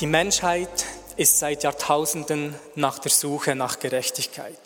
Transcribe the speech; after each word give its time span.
Die 0.00 0.06
Menschheit 0.06 0.84
ist 1.16 1.40
seit 1.40 1.64
Jahrtausenden 1.64 2.54
nach 2.76 3.00
der 3.00 3.10
Suche 3.10 3.56
nach 3.56 3.80
Gerechtigkeit. 3.80 4.56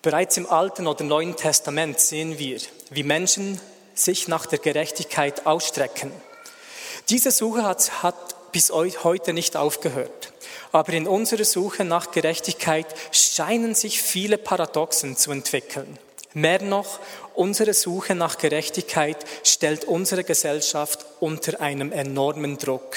Bereits 0.00 0.38
im 0.38 0.46
Alten 0.46 0.86
oder 0.86 1.04
Neuen 1.04 1.36
Testament 1.36 2.00
sehen 2.00 2.38
wir, 2.38 2.58
wie 2.88 3.02
Menschen 3.02 3.60
sich 3.92 4.26
nach 4.26 4.46
der 4.46 4.60
Gerechtigkeit 4.60 5.44
ausstrecken. 5.44 6.10
Diese 7.10 7.30
Suche 7.30 7.64
hat, 7.64 8.02
hat 8.02 8.50
bis 8.50 8.70
heute 8.70 9.34
nicht 9.34 9.58
aufgehört. 9.58 10.32
Aber 10.72 10.94
in 10.94 11.06
unserer 11.06 11.44
Suche 11.44 11.84
nach 11.84 12.10
Gerechtigkeit 12.10 12.86
scheinen 13.12 13.74
sich 13.74 14.00
viele 14.00 14.38
Paradoxen 14.38 15.18
zu 15.18 15.32
entwickeln. 15.32 15.98
Mehr 16.32 16.62
noch, 16.62 16.98
unsere 17.34 17.74
Suche 17.74 18.14
nach 18.14 18.38
Gerechtigkeit 18.38 19.18
stellt 19.44 19.84
unsere 19.84 20.24
Gesellschaft 20.24 21.04
unter 21.20 21.60
einem 21.60 21.92
enormen 21.92 22.56
Druck. 22.56 22.96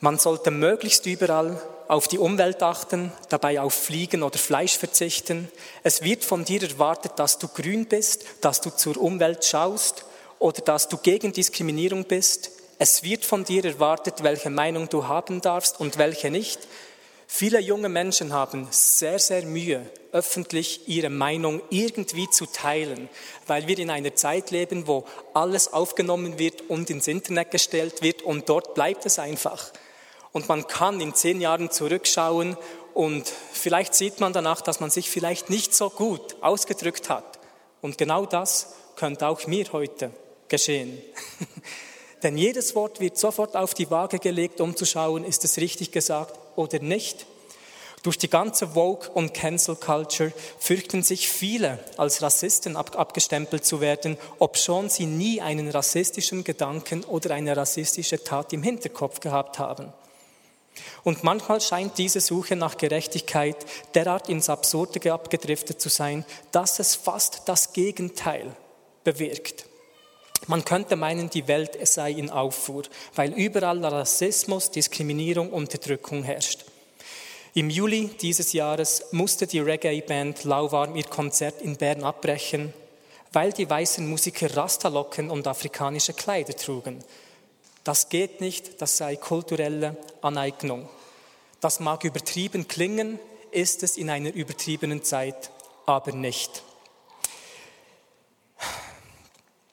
Man 0.00 0.16
sollte 0.16 0.52
möglichst 0.52 1.06
überall 1.06 1.60
auf 1.88 2.06
die 2.06 2.18
Umwelt 2.18 2.62
achten, 2.62 3.10
dabei 3.30 3.60
auf 3.60 3.74
Fliegen 3.74 4.22
oder 4.22 4.38
Fleisch 4.38 4.78
verzichten. 4.78 5.48
Es 5.82 6.02
wird 6.02 6.24
von 6.24 6.44
dir 6.44 6.62
erwartet, 6.62 7.12
dass 7.16 7.38
du 7.38 7.48
grün 7.48 7.86
bist, 7.86 8.24
dass 8.40 8.60
du 8.60 8.70
zur 8.70 8.96
Umwelt 8.96 9.44
schaust 9.44 10.04
oder 10.38 10.60
dass 10.62 10.88
du 10.88 10.98
gegen 10.98 11.32
Diskriminierung 11.32 12.04
bist. 12.04 12.52
Es 12.78 13.02
wird 13.02 13.24
von 13.24 13.42
dir 13.42 13.64
erwartet, 13.64 14.22
welche 14.22 14.50
Meinung 14.50 14.88
du 14.88 15.08
haben 15.08 15.40
darfst 15.40 15.80
und 15.80 15.98
welche 15.98 16.30
nicht. 16.30 16.60
Viele 17.26 17.58
junge 17.58 17.88
Menschen 17.88 18.32
haben 18.32 18.68
sehr, 18.70 19.18
sehr 19.18 19.42
Mühe, 19.42 19.84
öffentlich 20.12 20.88
ihre 20.88 21.10
Meinung 21.10 21.60
irgendwie 21.70 22.30
zu 22.30 22.46
teilen, 22.46 23.08
weil 23.48 23.66
wir 23.66 23.78
in 23.80 23.90
einer 23.90 24.14
Zeit 24.14 24.52
leben, 24.52 24.86
wo 24.86 25.04
alles 25.34 25.72
aufgenommen 25.72 26.38
wird 26.38 26.70
und 26.70 26.88
ins 26.88 27.08
Internet 27.08 27.50
gestellt 27.50 28.00
wird 28.00 28.22
und 28.22 28.48
dort 28.48 28.74
bleibt 28.74 29.04
es 29.04 29.18
einfach. 29.18 29.72
Und 30.38 30.48
man 30.48 30.68
kann 30.68 31.00
in 31.00 31.14
zehn 31.14 31.40
Jahren 31.40 31.68
zurückschauen 31.68 32.56
und 32.94 33.28
vielleicht 33.52 33.92
sieht 33.92 34.20
man 34.20 34.32
danach, 34.32 34.60
dass 34.60 34.78
man 34.78 34.88
sich 34.88 35.10
vielleicht 35.10 35.50
nicht 35.50 35.74
so 35.74 35.90
gut 35.90 36.36
ausgedrückt 36.42 37.10
hat. 37.10 37.40
Und 37.82 37.98
genau 37.98 38.24
das 38.24 38.74
könnte 38.94 39.26
auch 39.26 39.48
mir 39.48 39.66
heute 39.72 40.12
geschehen. 40.46 40.96
Denn 42.22 42.38
jedes 42.38 42.76
Wort 42.76 43.00
wird 43.00 43.18
sofort 43.18 43.56
auf 43.56 43.74
die 43.74 43.90
Waage 43.90 44.20
gelegt, 44.20 44.60
um 44.60 44.76
zu 44.76 44.84
schauen, 44.84 45.24
ist 45.24 45.42
es 45.44 45.56
richtig 45.56 45.90
gesagt 45.90 46.38
oder 46.54 46.78
nicht. 46.78 47.26
Durch 48.04 48.16
die 48.16 48.30
ganze 48.30 48.68
Vogue- 48.68 49.10
und 49.12 49.34
Cancel-Culture 49.34 50.32
fürchten 50.60 51.02
sich 51.02 51.28
viele, 51.28 51.80
als 51.96 52.22
Rassisten 52.22 52.76
abgestempelt 52.76 53.64
zu 53.64 53.80
werden, 53.80 54.16
obschon 54.38 54.88
sie 54.88 55.06
nie 55.06 55.40
einen 55.40 55.68
rassistischen 55.68 56.44
Gedanken 56.44 57.02
oder 57.02 57.34
eine 57.34 57.56
rassistische 57.56 58.22
Tat 58.22 58.52
im 58.52 58.62
Hinterkopf 58.62 59.18
gehabt 59.18 59.58
haben. 59.58 59.92
Und 61.04 61.24
manchmal 61.24 61.60
scheint 61.60 61.98
diese 61.98 62.20
Suche 62.20 62.56
nach 62.56 62.76
Gerechtigkeit 62.76 63.56
derart 63.94 64.28
ins 64.28 64.48
Absurde 64.48 65.12
abgedriftet 65.12 65.80
zu 65.80 65.88
sein, 65.88 66.24
dass 66.52 66.78
es 66.78 66.94
fast 66.94 67.42
das 67.46 67.72
Gegenteil 67.72 68.54
bewirkt. 69.04 69.66
Man 70.46 70.64
könnte 70.64 70.96
meinen, 70.96 71.30
die 71.30 71.48
Welt 71.48 71.76
sei 71.86 72.12
in 72.12 72.30
Aufruhr, 72.30 72.84
weil 73.14 73.32
überall 73.32 73.84
Rassismus, 73.84 74.70
Diskriminierung, 74.70 75.50
Unterdrückung 75.50 76.22
herrscht. 76.22 76.64
Im 77.54 77.70
Juli 77.70 78.10
dieses 78.20 78.52
Jahres 78.52 79.06
musste 79.10 79.46
die 79.46 79.58
Reggae-Band 79.58 80.44
Lauwarm 80.44 80.94
ihr 80.94 81.04
Konzert 81.04 81.60
in 81.60 81.76
Bern 81.76 82.04
abbrechen, 82.04 82.72
weil 83.32 83.52
die 83.52 83.68
weißen 83.68 84.08
Musiker 84.08 84.56
Rastalocken 84.56 85.30
und 85.30 85.46
afrikanische 85.46 86.12
Kleider 86.12 86.54
trugen. 86.54 87.02
Das 87.88 88.10
geht 88.10 88.42
nicht, 88.42 88.82
das 88.82 88.98
sei 88.98 89.16
kulturelle 89.16 89.96
Aneignung. 90.20 90.90
Das 91.62 91.80
mag 91.80 92.04
übertrieben 92.04 92.68
klingen, 92.68 93.18
ist 93.50 93.82
es 93.82 93.96
in 93.96 94.10
einer 94.10 94.30
übertriebenen 94.34 95.02
Zeit 95.02 95.50
aber 95.86 96.12
nicht. 96.12 96.62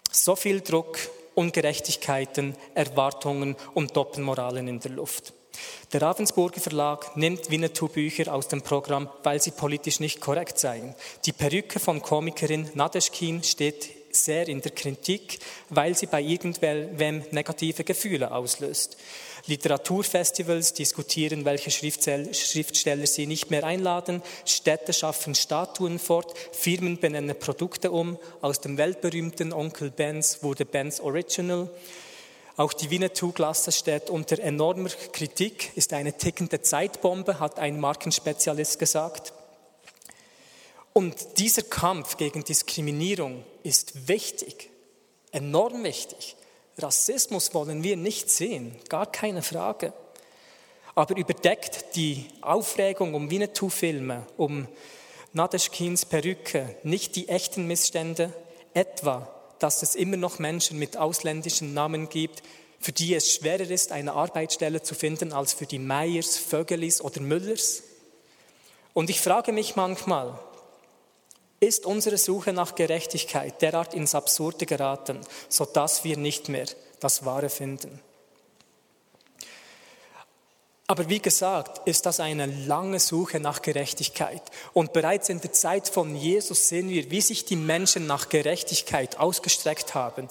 So 0.09 0.37
viel 0.37 0.61
Druck, 0.61 0.97
Ungerechtigkeiten, 1.33 2.55
Erwartungen 2.73 3.57
und 3.73 3.97
Doppelmoralen 3.97 4.69
in 4.69 4.79
der 4.79 4.91
Luft. 4.91 5.33
Der 5.91 6.01
Ravensburger 6.01 6.61
Verlag 6.61 7.17
nimmt 7.17 7.51
Winnetou-Bücher 7.51 8.33
aus 8.33 8.47
dem 8.47 8.61
Programm, 8.61 9.09
weil 9.23 9.41
sie 9.41 9.51
politisch 9.51 9.99
nicht 9.99 10.21
korrekt 10.21 10.57
seien. 10.57 10.95
Die 11.25 11.33
Perücke 11.33 11.81
von 11.81 12.01
Komikerin 12.01 12.69
Nadeschkin 12.75 13.43
steht 13.43 13.89
sehr 14.15 14.47
in 14.47 14.61
der 14.61 14.71
Kritik, 14.71 15.39
weil 15.69 15.95
sie 15.95 16.07
bei 16.07 16.21
irgendwem 16.21 17.23
negative 17.31 17.83
Gefühle 17.83 18.31
auslöst. 18.31 18.97
Literaturfestivals 19.47 20.73
diskutieren, 20.73 21.45
welche 21.45 21.69
Schriftsteller 21.69 23.05
sie 23.05 23.27
nicht 23.27 23.51
mehr 23.51 23.63
einladen. 23.63 24.23
Städte 24.43 24.91
schaffen 24.91 25.35
Statuen 25.35 25.99
fort. 25.99 26.33
Firmen 26.51 26.99
benennen 26.99 27.37
Produkte 27.37 27.91
um. 27.91 28.17
Aus 28.41 28.59
dem 28.59 28.77
weltberühmten 28.77 29.53
Onkel 29.53 29.91
Benz 29.91 30.39
wurde 30.41 30.65
Benz 30.65 30.99
Original. 30.99 31.69
Auch 32.57 32.73
die 32.73 32.89
Winnetou-Klasse 32.89 33.71
steht 33.71 34.09
unter 34.09 34.39
enormer 34.39 34.89
Kritik, 35.11 35.71
ist 35.75 35.91
eine 35.93 36.13
tickende 36.13 36.61
Zeitbombe, 36.61 37.39
hat 37.39 37.59
ein 37.59 37.79
Markenspezialist 37.79 38.79
gesagt. 38.79 39.33
Und 40.97 41.39
dieser 41.39 41.63
Kampf 41.63 42.15
gegen 42.15 42.45
Diskriminierung 42.45 43.43
ist 43.63 44.07
wichtig, 44.07 44.69
enorm 45.33 45.83
wichtig. 45.83 46.37
Rassismus 46.77 47.53
wollen 47.53 47.83
wir 47.83 47.97
nicht 47.97 48.29
sehen, 48.29 48.77
gar 48.87 49.05
keine 49.05 49.41
Frage. 49.41 49.91
Aber 50.95 51.17
überdeckt 51.17 51.97
die 51.97 52.29
Aufregung 52.39 53.13
um 53.13 53.29
Winnetou-Filme, 53.29 54.25
um 54.37 54.69
Nadeschkins 55.33 56.05
Perücke 56.05 56.77
nicht 56.83 57.17
die 57.17 57.27
echten 57.27 57.67
Missstände, 57.67 58.31
etwa, 58.73 59.29
dass 59.59 59.83
es 59.83 59.95
immer 59.95 60.15
noch 60.15 60.39
Menschen 60.39 60.79
mit 60.79 60.95
ausländischen 60.95 61.73
Namen 61.73 62.07
gibt, 62.07 62.41
für 62.79 62.93
die 62.93 63.13
es 63.15 63.33
schwerer 63.33 63.69
ist, 63.69 63.91
eine 63.91 64.13
Arbeitsstelle 64.13 64.81
zu 64.81 64.95
finden 64.95 65.33
als 65.33 65.51
für 65.51 65.65
die 65.65 65.79
Meyers, 65.79 66.37
Vögelis 66.37 67.01
oder 67.01 67.19
Müllers? 67.19 67.83
Und 68.93 69.09
ich 69.09 69.19
frage 69.19 69.51
mich 69.51 69.75
manchmal, 69.75 70.39
ist 71.59 71.85
unsere 71.85 72.17
Suche 72.17 72.53
nach 72.53 72.75
Gerechtigkeit 72.75 73.61
derart 73.61 73.93
ins 73.93 74.15
Absurde 74.15 74.65
geraten, 74.65 75.19
sodass 75.49 76.03
wir 76.03 76.17
nicht 76.17 76.49
mehr 76.49 76.65
das 76.99 77.25
Wahre 77.25 77.49
finden. 77.49 78.01
Aber 80.87 81.09
wie 81.09 81.19
gesagt, 81.19 81.87
ist 81.87 82.05
das 82.05 82.19
eine 82.19 82.45
lange 82.45 82.99
Suche 82.99 83.39
nach 83.39 83.63
Gerechtigkeit. 83.63 84.43
Und 84.71 84.93
bereits 84.93 85.29
in 85.29 85.41
der 85.41 85.51
Zeit 85.51 85.89
von 85.89 86.15
Jesus 86.15 86.69
sehen 86.69 86.89
wir, 86.89 87.09
wie 87.09 87.21
sich 87.21 87.45
die 87.45 87.55
Menschen 87.55 88.05
nach 88.05 88.29
Gerechtigkeit 88.29 89.17
ausgestreckt 89.17 89.95
haben. 89.95 90.27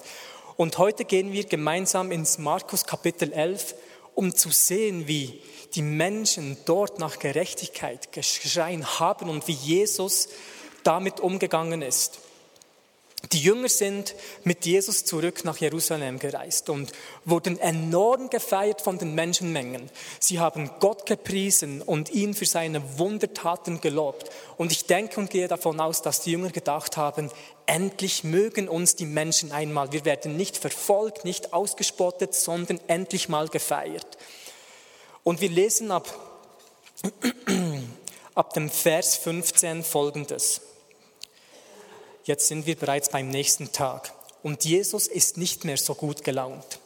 Und 0.55 0.77
heute 0.77 1.03
gehen 1.03 1.33
wir 1.33 1.43
gemeinsam 1.43 2.09
ins 2.11 2.37
Markus 2.37 2.85
Kapitel 2.85 3.33
11, 3.33 3.75
um 4.13 4.33
zu 4.33 4.49
sehen, 4.49 5.09
wie 5.09 5.41
die 5.73 5.81
Menschen 5.81 6.55
dort 6.63 6.99
nach 6.99 7.19
Gerechtigkeit 7.19 8.13
geschreien 8.13 8.99
haben 8.99 9.29
und 9.29 9.49
wie 9.49 9.53
Jesus 9.53 10.29
damit 10.85 11.19
umgegangen 11.19 11.81
ist. 11.81 12.19
Die 13.31 13.41
Jünger 13.41 13.69
sind 13.69 14.13
mit 14.43 14.65
Jesus 14.65 15.03
zurück 15.03 15.45
nach 15.45 15.57
Jerusalem 15.57 16.19
gereist 16.19 16.69
und 16.69 16.91
wurden 17.23 17.59
enorm 17.59 18.29
gefeiert 18.29 18.81
von 18.81 18.97
den 18.97 19.15
Menschenmengen. 19.15 19.89
Sie 20.19 20.39
haben 20.39 20.69
Gott 20.79 21.05
gepriesen 21.05 21.81
und 21.81 22.11
ihn 22.11 22.33
für 22.33 22.45
seine 22.45 22.99
Wundertaten 22.99 23.81
gelobt. 23.81 24.29
Und 24.57 24.71
ich 24.71 24.85
denke 24.85 25.19
und 25.19 25.31
gehe 25.31 25.47
davon 25.47 25.79
aus, 25.79 26.01
dass 26.01 26.21
die 26.21 26.31
Jünger 26.31 26.51
gedacht 26.51 26.97
haben, 26.97 27.31
endlich 27.65 28.23
mögen 28.23 28.69
uns 28.69 28.95
die 28.95 29.07
Menschen 29.07 29.51
einmal. 29.51 29.91
Wir 29.91 30.05
werden 30.05 30.37
nicht 30.37 30.57
verfolgt, 30.57 31.25
nicht 31.25 31.51
ausgespottet, 31.53 32.35
sondern 32.35 32.79
endlich 32.87 33.27
mal 33.27 33.47
gefeiert. 33.47 34.17
Und 35.23 35.41
wir 35.41 35.49
lesen 35.49 35.89
ab, 35.89 36.07
ab 38.35 38.53
dem 38.53 38.69
Vers 38.69 39.15
15 39.15 39.83
folgendes. 39.83 40.61
Jetzt 42.25 42.47
sind 42.47 42.65
wir 42.65 42.75
bereits 42.75 43.09
beim 43.09 43.29
nächsten 43.29 43.71
Tag 43.71 44.11
und 44.41 44.65
Jesus 44.65 45.07
ist 45.07 45.37
nicht 45.37 45.63
mehr 45.63 45.77
so 45.77 45.93
gut 45.93 46.23
gelaunt. 46.23 46.79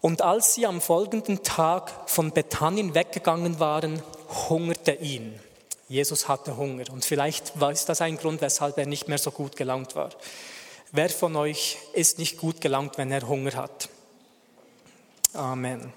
Und 0.00 0.20
als 0.20 0.54
sie 0.54 0.66
am 0.66 0.80
folgenden 0.80 1.44
Tag 1.44 2.10
von 2.10 2.32
Bethanien 2.32 2.94
weggegangen 2.94 3.60
waren, 3.60 4.02
hungerte 4.48 4.92
ihn. 4.92 5.38
Jesus 5.88 6.28
hatte 6.28 6.56
Hunger 6.56 6.84
und 6.92 7.04
vielleicht 7.04 7.58
war 7.60 7.72
das 7.72 8.00
ein 8.00 8.18
Grund, 8.18 8.40
weshalb 8.40 8.76
er 8.78 8.86
nicht 8.86 9.06
mehr 9.06 9.18
so 9.18 9.30
gut 9.30 9.56
gelaunt 9.56 9.94
war. 9.94 10.10
Wer 10.90 11.08
von 11.08 11.36
euch 11.36 11.78
ist 11.92 12.18
nicht 12.18 12.36
gut 12.36 12.60
gelaunt, 12.60 12.98
wenn 12.98 13.12
er 13.12 13.28
Hunger 13.28 13.54
hat? 13.54 13.88
Amen. 15.32 15.92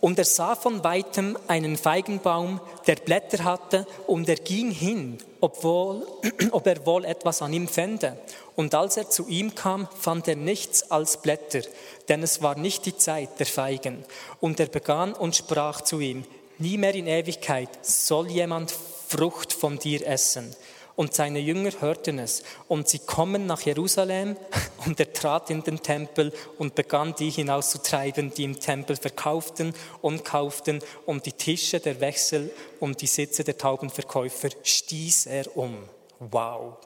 Und 0.00 0.18
er 0.18 0.24
sah 0.24 0.54
von 0.54 0.84
weitem 0.84 1.38
einen 1.48 1.76
Feigenbaum, 1.76 2.60
der 2.86 2.96
Blätter 2.96 3.44
hatte, 3.44 3.86
und 4.06 4.28
er 4.28 4.36
ging 4.36 4.70
hin, 4.70 5.18
obwohl, 5.40 6.06
ob 6.50 6.66
er 6.66 6.84
wohl 6.84 7.04
etwas 7.04 7.42
an 7.42 7.52
ihm 7.52 7.68
fände. 7.68 8.18
Und 8.54 8.74
als 8.74 8.96
er 8.96 9.10
zu 9.10 9.26
ihm 9.28 9.54
kam, 9.54 9.88
fand 9.98 10.28
er 10.28 10.36
nichts 10.36 10.90
als 10.90 11.20
Blätter, 11.20 11.60
denn 12.08 12.22
es 12.22 12.42
war 12.42 12.56
nicht 12.58 12.86
die 12.86 12.96
Zeit 12.96 13.38
der 13.38 13.46
Feigen. 13.46 14.04
Und 14.40 14.60
er 14.60 14.66
begann 14.66 15.12
und 15.12 15.36
sprach 15.36 15.80
zu 15.80 16.00
ihm, 16.00 16.24
nie 16.58 16.78
mehr 16.78 16.94
in 16.94 17.06
Ewigkeit 17.06 17.68
soll 17.82 18.30
jemand 18.30 18.72
Frucht 19.08 19.52
von 19.52 19.78
dir 19.78 20.06
essen. 20.06 20.54
Und 20.96 21.14
seine 21.14 21.38
Jünger 21.38 21.72
hörten 21.80 22.18
es. 22.18 22.42
Und 22.68 22.88
sie 22.88 22.98
kommen 22.98 23.46
nach 23.46 23.60
Jerusalem 23.60 24.36
und 24.86 24.98
er 24.98 25.12
trat 25.12 25.50
in 25.50 25.62
den 25.62 25.82
Tempel 25.82 26.32
und 26.58 26.74
begann 26.74 27.14
die 27.14 27.30
hinauszutreiben, 27.30 28.32
die 28.34 28.44
im 28.44 28.58
Tempel 28.58 28.96
verkauften 28.96 29.74
und 30.00 30.24
kauften 30.24 30.80
und 31.04 31.26
die 31.26 31.32
Tische 31.32 31.80
der 31.80 32.00
Wechsel 32.00 32.50
und 32.80 33.02
die 33.02 33.06
Sitze 33.06 33.44
der 33.44 33.58
Taubenverkäufer 33.58 34.48
stieß 34.62 35.26
er 35.26 35.54
um. 35.56 35.76
Wow. 36.18 36.78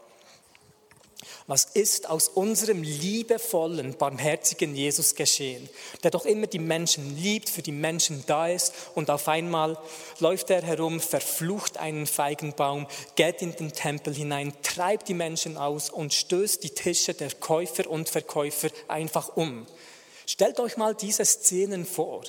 Was 1.50 1.64
ist 1.64 2.08
aus 2.08 2.28
unserem 2.28 2.84
liebevollen, 2.84 3.96
barmherzigen 3.98 4.76
Jesus 4.76 5.16
geschehen, 5.16 5.68
der 6.04 6.12
doch 6.12 6.24
immer 6.24 6.46
die 6.46 6.60
Menschen 6.60 7.16
liebt, 7.16 7.50
für 7.50 7.60
die 7.60 7.72
Menschen 7.72 8.22
da 8.28 8.46
ist 8.46 8.72
und 8.94 9.10
auf 9.10 9.26
einmal 9.26 9.76
läuft 10.20 10.50
er 10.50 10.62
herum, 10.62 11.00
verflucht 11.00 11.76
einen 11.76 12.06
Feigenbaum, 12.06 12.86
geht 13.16 13.42
in 13.42 13.56
den 13.56 13.72
Tempel 13.72 14.14
hinein, 14.14 14.52
treibt 14.62 15.08
die 15.08 15.14
Menschen 15.14 15.56
aus 15.56 15.90
und 15.90 16.14
stößt 16.14 16.62
die 16.62 16.70
Tische 16.70 17.14
der 17.14 17.32
Käufer 17.32 17.90
und 17.90 18.08
Verkäufer 18.08 18.68
einfach 18.86 19.36
um. 19.36 19.66
Stellt 20.26 20.60
euch 20.60 20.76
mal 20.76 20.94
diese 20.94 21.24
Szenen 21.24 21.84
vor. 21.84 22.22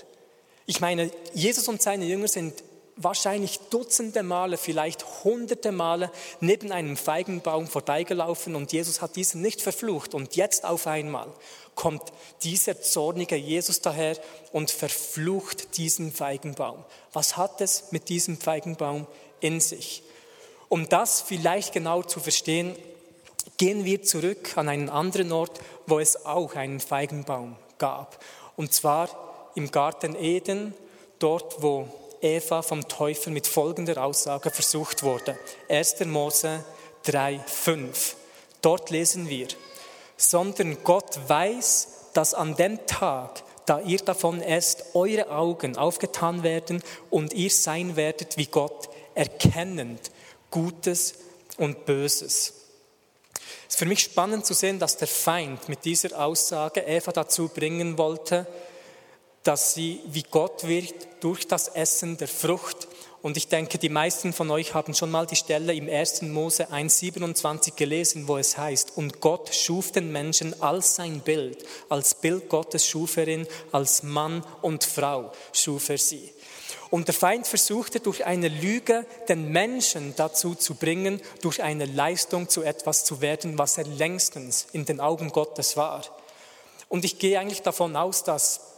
Ich 0.65 0.81
meine, 0.81 1.11
Jesus 1.35 1.67
und 1.67 1.79
seine 1.79 2.05
Jünger 2.05 2.27
sind 2.27 2.63
wahrscheinlich 3.03 3.59
Dutzende 3.69 4.23
Male, 4.23 4.57
vielleicht 4.57 5.23
hunderte 5.23 5.71
Male 5.71 6.11
neben 6.39 6.71
einem 6.71 6.97
Feigenbaum 6.97 7.67
vorbeigelaufen 7.67 8.55
und 8.55 8.71
Jesus 8.71 9.01
hat 9.01 9.15
diesen 9.15 9.41
nicht 9.41 9.61
verflucht. 9.61 10.13
Und 10.13 10.35
jetzt 10.35 10.65
auf 10.65 10.87
einmal 10.87 11.27
kommt 11.75 12.03
dieser 12.43 12.81
zornige 12.81 13.35
Jesus 13.35 13.81
daher 13.81 14.17
und 14.51 14.71
verflucht 14.71 15.77
diesen 15.77 16.11
Feigenbaum. 16.11 16.83
Was 17.13 17.37
hat 17.37 17.61
es 17.61 17.91
mit 17.91 18.09
diesem 18.09 18.37
Feigenbaum 18.37 19.07
in 19.39 19.59
sich? 19.59 20.03
Um 20.69 20.87
das 20.87 21.21
vielleicht 21.21 21.73
genau 21.73 22.03
zu 22.03 22.19
verstehen, 22.19 22.75
gehen 23.57 23.85
wir 23.85 24.03
zurück 24.03 24.57
an 24.57 24.69
einen 24.69 24.89
anderen 24.89 25.31
Ort, 25.31 25.59
wo 25.85 25.99
es 25.99 26.25
auch 26.25 26.55
einen 26.55 26.79
Feigenbaum 26.79 27.55
gab. 27.77 28.23
Und 28.55 28.73
zwar 28.73 29.09
im 29.55 29.71
Garten 29.71 30.15
Eden, 30.15 30.73
dort 31.19 31.61
wo 31.61 31.87
Eva 32.21 32.61
vom 32.61 32.87
Teufel 32.87 33.33
mit 33.33 33.47
folgender 33.47 34.03
Aussage 34.03 34.51
versucht 34.51 35.03
wurde. 35.03 35.37
1. 35.69 36.05
Mose 36.05 36.63
3, 37.03 37.39
5. 37.39 38.15
Dort 38.61 38.89
lesen 38.89 39.27
wir, 39.27 39.47
sondern 40.17 40.83
Gott 40.83 41.19
weiß, 41.27 41.87
dass 42.13 42.33
an 42.33 42.55
dem 42.55 42.85
Tag, 42.85 43.41
da 43.65 43.79
ihr 43.79 43.99
davon 43.99 44.41
esst, 44.41 44.85
eure 44.93 45.31
Augen 45.31 45.77
aufgetan 45.77 46.43
werden 46.43 46.83
und 47.09 47.33
ihr 47.33 47.49
sein 47.49 47.95
werdet 47.95 48.37
wie 48.37 48.47
Gott, 48.47 48.89
erkennend 49.15 50.11
Gutes 50.51 51.15
und 51.57 51.85
Böses. 51.85 52.53
Es 53.67 53.75
ist 53.75 53.79
für 53.79 53.85
mich 53.85 54.01
spannend 54.01 54.45
zu 54.45 54.53
sehen, 54.53 54.79
dass 54.79 54.97
der 54.97 55.07
Feind 55.07 55.69
mit 55.69 55.85
dieser 55.85 56.19
Aussage 56.19 56.81
Eva 56.81 57.11
dazu 57.11 57.47
bringen 57.47 57.97
wollte, 57.97 58.45
dass 59.43 59.73
sie 59.73 60.01
wie 60.07 60.23
Gott 60.23 60.67
wird 60.67 60.93
durch 61.21 61.47
das 61.47 61.67
Essen 61.67 62.17
der 62.17 62.27
Frucht. 62.27 62.87
Und 63.21 63.37
ich 63.37 63.47
denke, 63.47 63.77
die 63.77 63.89
meisten 63.89 64.33
von 64.33 64.49
euch 64.49 64.73
haben 64.73 64.95
schon 64.95 65.11
mal 65.11 65.27
die 65.27 65.35
Stelle 65.35 65.73
im 65.75 65.87
1. 65.87 66.23
Mose 66.23 66.71
1.27 66.71 67.75
gelesen, 67.75 68.27
wo 68.27 68.37
es 68.37 68.57
heißt, 68.57 68.97
und 68.97 69.21
Gott 69.21 69.53
schuf 69.53 69.91
den 69.91 70.11
Menschen 70.11 70.59
als 70.61 70.95
sein 70.95 71.19
Bild, 71.19 71.63
als 71.89 72.15
Bild 72.15 72.49
Gottes 72.49 72.85
schuf 72.85 73.17
er 73.17 73.27
ihn, 73.27 73.47
als 73.71 74.01
Mann 74.01 74.43
und 74.61 74.83
Frau 74.83 75.31
schuf 75.53 75.89
er 75.89 75.99
sie. 75.99 76.31
Und 76.89 77.07
der 77.07 77.15
Feind 77.15 77.47
versuchte 77.47 77.99
durch 78.01 78.25
eine 78.25 78.49
Lüge 78.49 79.05
den 79.29 79.49
Menschen 79.51 80.13
dazu 80.17 80.55
zu 80.55 80.75
bringen, 80.75 81.21
durch 81.41 81.63
eine 81.63 81.85
Leistung 81.85 82.49
zu 82.49 82.63
etwas 82.63 83.05
zu 83.05 83.21
werden, 83.21 83.57
was 83.57 83.77
er 83.77 83.85
längstens 83.85 84.67
in 84.73 84.85
den 84.85 84.99
Augen 84.99 85.29
Gottes 85.29 85.77
war. 85.77 86.03
Und 86.89 87.05
ich 87.05 87.17
gehe 87.17 87.39
eigentlich 87.39 87.61
davon 87.61 87.95
aus, 87.95 88.25
dass 88.25 88.70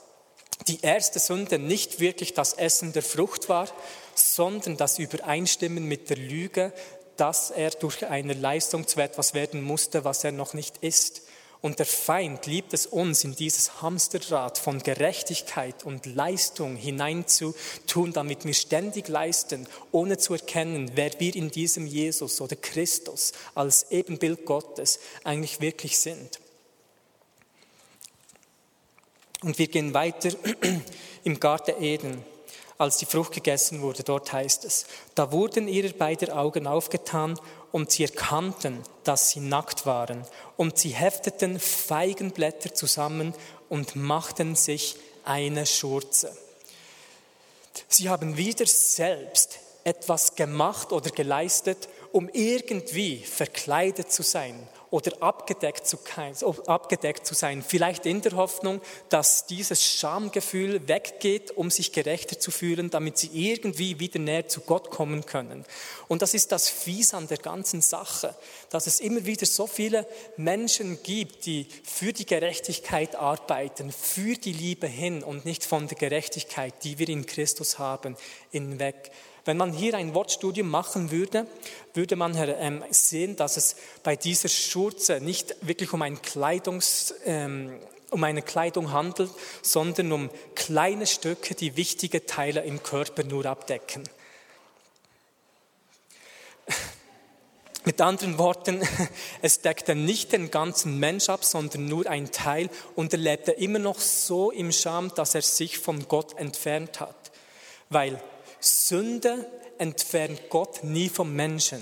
die 0.67 0.81
erste 0.81 1.19
Sünde 1.19 1.59
nicht 1.59 1.99
wirklich 1.99 2.33
das 2.33 2.53
Essen 2.53 2.93
der 2.93 3.03
Frucht 3.03 3.49
war, 3.49 3.67
sondern 4.15 4.77
das 4.77 4.99
Übereinstimmen 4.99 5.85
mit 5.85 6.09
der 6.09 6.17
Lüge, 6.17 6.73
dass 7.17 7.51
er 7.51 7.71
durch 7.71 8.05
eine 8.05 8.33
Leistung 8.33 8.87
zu 8.87 8.99
etwas 8.99 9.33
werden 9.33 9.61
musste, 9.61 10.03
was 10.03 10.23
er 10.23 10.31
noch 10.31 10.53
nicht 10.53 10.77
ist. 10.77 11.23
Und 11.61 11.79
der 11.79 11.85
Feind 11.85 12.45
liebt 12.45 12.73
es 12.73 12.85
uns, 12.85 13.23
in 13.23 13.37
dieses 13.37 13.81
Hamsterrad 13.81 14.57
von 14.57 14.79
Gerechtigkeit 14.79 15.85
und 15.85 16.05
Leistung 16.05 16.75
hineinzutun, 16.75 18.11
damit 18.11 18.43
wir 18.43 18.53
ständig 18.53 19.07
leisten, 19.07 19.65
ohne 19.93 20.17
zu 20.17 20.33
erkennen, 20.33 20.91
wer 20.95 21.11
wir 21.19 21.33
in 21.33 21.51
diesem 21.51 21.87
Jesus 21.87 22.41
oder 22.41 22.57
Christus 22.57 23.31
als 23.55 23.91
Ebenbild 23.91 24.45
Gottes 24.45 24.99
eigentlich 25.23 25.61
wirklich 25.61 25.97
sind. 25.97 26.41
Und 29.43 29.59
wir 29.59 29.67
gehen 29.67 29.93
weiter 29.93 30.29
im 31.23 31.39
Garten 31.39 31.81
Eden. 31.81 32.23
Als 32.77 32.97
die 32.97 33.05
Frucht 33.05 33.33
gegessen 33.33 33.81
wurde, 33.81 34.03
dort 34.03 34.33
heißt 34.33 34.65
es, 34.65 34.87
da 35.15 35.31
wurden 35.31 35.67
ihre 35.67 35.93
beiden 35.93 36.31
Augen 36.31 36.65
aufgetan 36.65 37.39
und 37.71 37.91
sie 37.91 38.03
erkannten, 38.03 38.81
dass 39.03 39.29
sie 39.29 39.41
nackt 39.41 39.85
waren. 39.85 40.25
Und 40.57 40.79
sie 40.79 40.89
hefteten 40.89 41.59
Feigenblätter 41.59 42.73
zusammen 42.73 43.33
und 43.69 43.95
machten 43.95 44.55
sich 44.55 44.95
eine 45.23 45.65
Schurze. 45.65 46.35
Sie 47.87 48.09
haben 48.09 48.37
wieder 48.37 48.65
selbst 48.65 49.59
etwas 49.83 50.35
gemacht 50.35 50.91
oder 50.91 51.09
geleistet, 51.11 51.89
um 52.13 52.29
irgendwie 52.31 53.17
verkleidet 53.17 54.11
zu 54.11 54.21
sein 54.21 54.55
oder 54.91 55.23
abgedeckt 55.23 55.87
zu, 55.87 55.97
abgedeckt 56.67 57.25
zu 57.25 57.33
sein. 57.33 57.63
Vielleicht 57.67 58.05
in 58.05 58.21
der 58.21 58.33
Hoffnung, 58.33 58.81
dass 59.09 59.47
dieses 59.47 59.83
Schamgefühl 59.83 60.87
weggeht, 60.87 61.49
um 61.57 61.71
sich 61.71 61.91
gerechter 61.91 62.39
zu 62.39 62.51
fühlen, 62.51 62.91
damit 62.91 63.17
sie 63.17 63.31
irgendwie 63.33 63.99
wieder 63.99 64.19
näher 64.19 64.47
zu 64.47 64.61
Gott 64.61 64.91
kommen 64.91 65.25
können. 65.25 65.65
Und 66.07 66.21
das 66.21 66.35
ist 66.35 66.51
das 66.51 66.69
Fies 66.69 67.15
an 67.15 67.27
der 67.27 67.39
ganzen 67.39 67.81
Sache, 67.81 68.35
dass 68.69 68.85
es 68.85 68.99
immer 68.99 69.25
wieder 69.25 69.47
so 69.47 69.65
viele 69.65 70.05
Menschen 70.37 71.01
gibt, 71.01 71.47
die 71.47 71.65
für 71.83 72.13
die 72.13 72.27
Gerechtigkeit 72.27 73.15
arbeiten, 73.15 73.91
für 73.91 74.35
die 74.35 74.53
Liebe 74.53 74.85
hin 74.85 75.23
und 75.23 75.45
nicht 75.45 75.65
von 75.65 75.87
der 75.87 75.97
Gerechtigkeit, 75.97 76.75
die 76.83 76.99
wir 76.99 77.09
in 77.09 77.25
Christus 77.25 77.79
haben, 77.79 78.15
hinweg. 78.51 79.09
Wenn 79.45 79.57
man 79.57 79.73
hier 79.73 79.95
ein 79.95 80.13
Wortstudium 80.13 80.69
machen 80.69 81.11
würde, 81.11 81.45
würde 81.93 82.15
man 82.15 82.33
ähm, 82.37 82.81
sehen, 82.91 83.35
dass 83.35 83.57
es 83.57 83.75
bei 84.01 84.15
dieser 84.15 84.47
Schurze 84.47 85.19
nicht 85.19 85.55
wirklich 85.61 85.91
um, 85.91 86.01
ein 86.01 86.21
Kleidungs, 86.21 87.13
ähm, 87.25 87.77
um 88.09 88.23
eine 88.23 88.41
Kleidung 88.41 88.93
handelt, 88.93 89.31
sondern 89.61 90.13
um 90.13 90.29
kleine 90.55 91.07
Stücke, 91.07 91.55
die 91.55 91.75
wichtige 91.75 92.25
Teile 92.25 92.61
im 92.61 92.81
Körper 92.83 93.25
nur 93.25 93.45
abdecken. 93.45 94.07
Mit 97.85 97.99
anderen 97.99 98.37
Worten, 98.37 98.81
es 99.41 99.59
deckte 99.59 99.93
nicht 99.93 100.31
den 100.31 100.51
ganzen 100.51 100.99
Mensch 100.99 101.27
ab, 101.27 101.43
sondern 101.43 101.85
nur 101.85 102.07
ein 102.07 102.31
Teil 102.31 102.69
und 102.95 103.11
er 103.11 103.19
lebte 103.19 103.51
immer 103.51 103.79
noch 103.79 103.99
so 103.99 104.51
im 104.51 104.71
Scham, 104.71 105.13
dass 105.15 105.35
er 105.35 105.41
sich 105.41 105.79
von 105.79 106.07
Gott 106.07 106.37
entfernt 106.37 107.01
hat. 107.01 107.33
Weil 107.89 108.21
Sünde 108.63 109.45
entfernt 109.77 110.43
Gott 110.49 110.85
nie 110.85 111.09
vom 111.09 111.35
Menschen. 111.35 111.81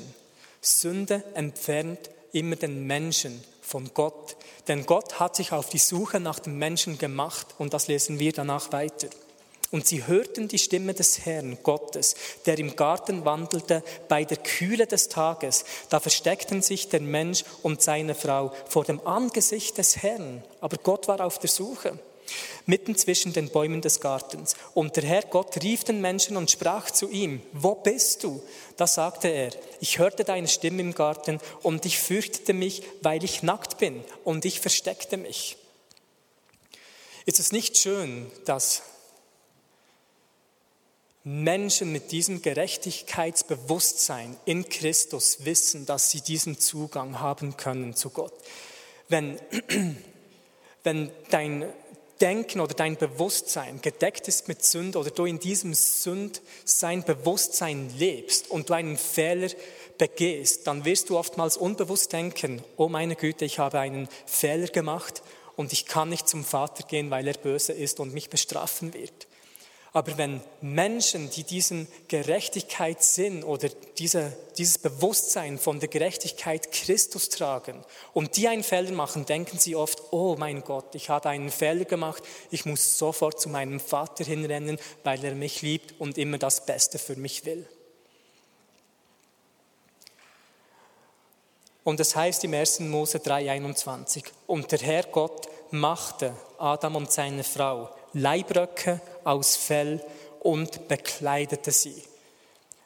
Sünde 0.62 1.24
entfernt 1.36 2.10
immer 2.32 2.56
den 2.56 2.88
Menschen 2.88 3.44
von 3.62 3.92
Gott. 3.94 4.36
Denn 4.68 4.88
Gott 4.88 5.20
hat 5.20 5.36
sich 5.36 5.52
auf 5.52 5.70
die 5.70 5.78
Suche 5.78 6.20
nach 6.20 6.40
dem 6.40 6.58
Menschen 6.58 6.98
gemacht 6.98 7.54
und 7.60 7.76
das 7.76 7.88
lesen 7.88 8.18
wir 8.18 8.34
danach 8.34 8.72
weiter. 8.72 9.10
Und 9.70 9.86
sie 9.86 10.08
hörten 10.08 10.48
die 10.48 10.58
Stimme 10.58 10.96
des 10.96 11.24
Herrn 11.24 11.60
Gottes, 11.62 12.16
der 12.48 12.58
im 12.58 12.76
Garten 12.76 13.26
wandelte 13.26 13.84
bei 14.10 14.26
der 14.26 14.38
Kühle 14.38 14.88
des 14.88 15.08
Tages. 15.08 15.66
Da 15.90 16.00
versteckten 16.00 16.64
sich 16.64 16.90
der 16.90 17.02
Mensch 17.02 17.44
und 17.62 17.84
seine 17.84 18.16
Frau 18.16 18.54
vor 18.68 18.86
dem 18.86 19.06
Angesicht 19.06 19.78
des 19.78 19.98
Herrn. 19.98 20.44
Aber 20.62 20.78
Gott 20.78 21.08
war 21.08 21.22
auf 21.22 21.38
der 21.38 21.50
Suche. 21.52 22.00
Mitten 22.66 22.96
zwischen 22.96 23.34
den 23.34 23.50
Bäumen 23.50 23.82
des 23.82 24.00
Gartens. 24.00 24.56
Und 24.74 24.96
der 24.96 25.04
Herr 25.04 25.24
Gott 25.24 25.62
rief 25.64 25.84
den 25.84 26.02
Menschen 26.02 26.38
und 26.38 26.52
sprach 26.52 26.92
zu 26.92 27.10
ihm, 27.10 27.42
wo 27.54 27.76
bist 27.76 28.24
du? 28.24 28.42
Da 28.78 28.88
sagte 28.88 29.28
er, 29.28 29.52
ich 29.80 30.00
hörte 30.00 30.24
deine 30.24 30.48
Stimme 30.48 30.82
im 30.82 30.94
Garten 30.94 31.40
und 31.62 31.86
ich 31.86 32.00
fürchtete 32.00 32.54
mich, 32.54 32.84
weil 33.02 33.24
ich 33.24 33.44
nackt 33.44 33.78
bin 33.78 34.04
und 34.24 34.46
ich 34.46 34.60
versteckte 34.60 35.18
mich. 35.18 35.58
Ist 37.26 37.40
es 37.40 37.52
nicht 37.52 37.78
schön, 37.78 38.32
dass 38.46 38.84
Menschen 41.24 41.92
mit 41.92 42.12
diesem 42.12 42.42
Gerechtigkeitsbewusstsein 42.42 44.38
in 44.46 44.68
Christus 44.70 45.46
wissen, 45.46 45.86
dass 45.86 46.10
sie 46.10 46.22
diesen 46.22 46.60
Zugang 46.60 47.20
haben 47.20 47.58
können 47.58 47.94
zu 47.96 48.10
Gott. 48.10 48.34
Wenn, 49.08 49.40
wenn 50.84 51.12
dein 51.30 51.72
Denken 52.22 52.60
oder 52.60 52.76
dein 52.76 52.98
Bewusstsein 52.98 53.82
gedeckt 53.82 54.28
ist 54.28 54.48
mit 54.48 54.64
Sünde 54.64 55.00
oder 55.00 55.10
du 55.10 55.26
in 55.26 55.40
diesem 55.40 55.74
Sündsein 55.74 57.04
Bewusstsein 57.04 57.90
lebst 57.98 58.52
und 58.52 58.70
du 58.70 58.74
einen 58.74 58.98
Fehler 58.98 59.50
begehst, 59.98 60.68
dann 60.68 60.86
wirst 60.86 61.10
du 61.10 61.18
oftmals 61.18 61.58
unbewusst 61.58 62.14
denken, 62.14 62.64
oh 62.78 62.90
meine 62.90 63.16
Güte, 63.16 63.46
ich 63.46 63.60
habe 63.60 63.80
einen 63.80 64.08
Fehler 64.26 64.68
gemacht 64.68 65.24
und 65.56 65.74
ich 65.74 65.88
kann 65.88 66.10
nicht 66.10 66.30
zum 66.30 66.44
Vater 66.44 66.84
gehen, 66.84 67.10
weil 67.10 67.28
er 67.28 67.34
böse 67.34 67.74
ist 67.74 68.00
und 68.00 68.14
mich 68.14 68.30
bestrafen 68.30 68.94
wird. 68.94 69.28
Aber 69.94 70.18
wenn 70.18 70.40
Menschen, 70.62 71.30
die 71.32 71.44
diesen 71.44 71.86
Gerechtigkeitssinn 72.08 73.44
oder 73.44 73.68
diese, 73.98 74.32
dieses 74.58 74.78
Bewusstsein 74.78 75.60
von 75.60 75.82
der 75.82 75.90
Gerechtigkeit 75.90 76.72
Christus 76.72 77.28
tragen 77.28 77.84
und 78.14 78.38
die 78.38 78.48
einen 78.48 78.64
Fehler 78.64 78.94
machen, 78.94 79.26
denken 79.26 79.60
sie 79.60 79.76
oft, 79.76 80.02
oh 80.12 80.38
mein 80.40 80.64
Gott, 80.64 80.96
ich 80.96 81.10
habe 81.10 81.28
einen 81.30 81.52
Fehler 81.52 81.84
gemacht, 81.84 82.24
ich 82.52 82.66
muss 82.66 82.98
sofort 82.98 83.42
zu 83.42 83.50
meinem 83.50 83.82
Vater 83.82 84.24
hinrennen, 84.24 84.80
weil 85.04 85.26
er 85.26 85.36
mich 85.36 85.62
liebt 85.62 86.00
und 86.00 86.18
immer 86.18 86.38
das 86.38 86.66
Beste 86.66 86.98
für 86.98 87.18
mich 87.18 87.46
will. 87.46 87.68
Und 91.84 92.00
es 92.00 92.16
heißt 92.16 92.46
im 92.46 92.54
1. 92.54 92.82
Mose 92.82 93.18
3,21, 93.18 94.24
und 94.48 94.72
der 94.72 94.80
Herr 94.80 95.04
Gott 95.04 95.50
machte 95.72 96.34
Adam 96.60 96.96
und 96.96 97.12
seine 97.12 97.44
Frau 97.44 97.90
Leibröcke 98.14 99.02
aus 99.24 99.56
Fell 99.56 100.02
und 100.42 100.88
bekleidete 100.88 101.72
sie. 101.72 102.04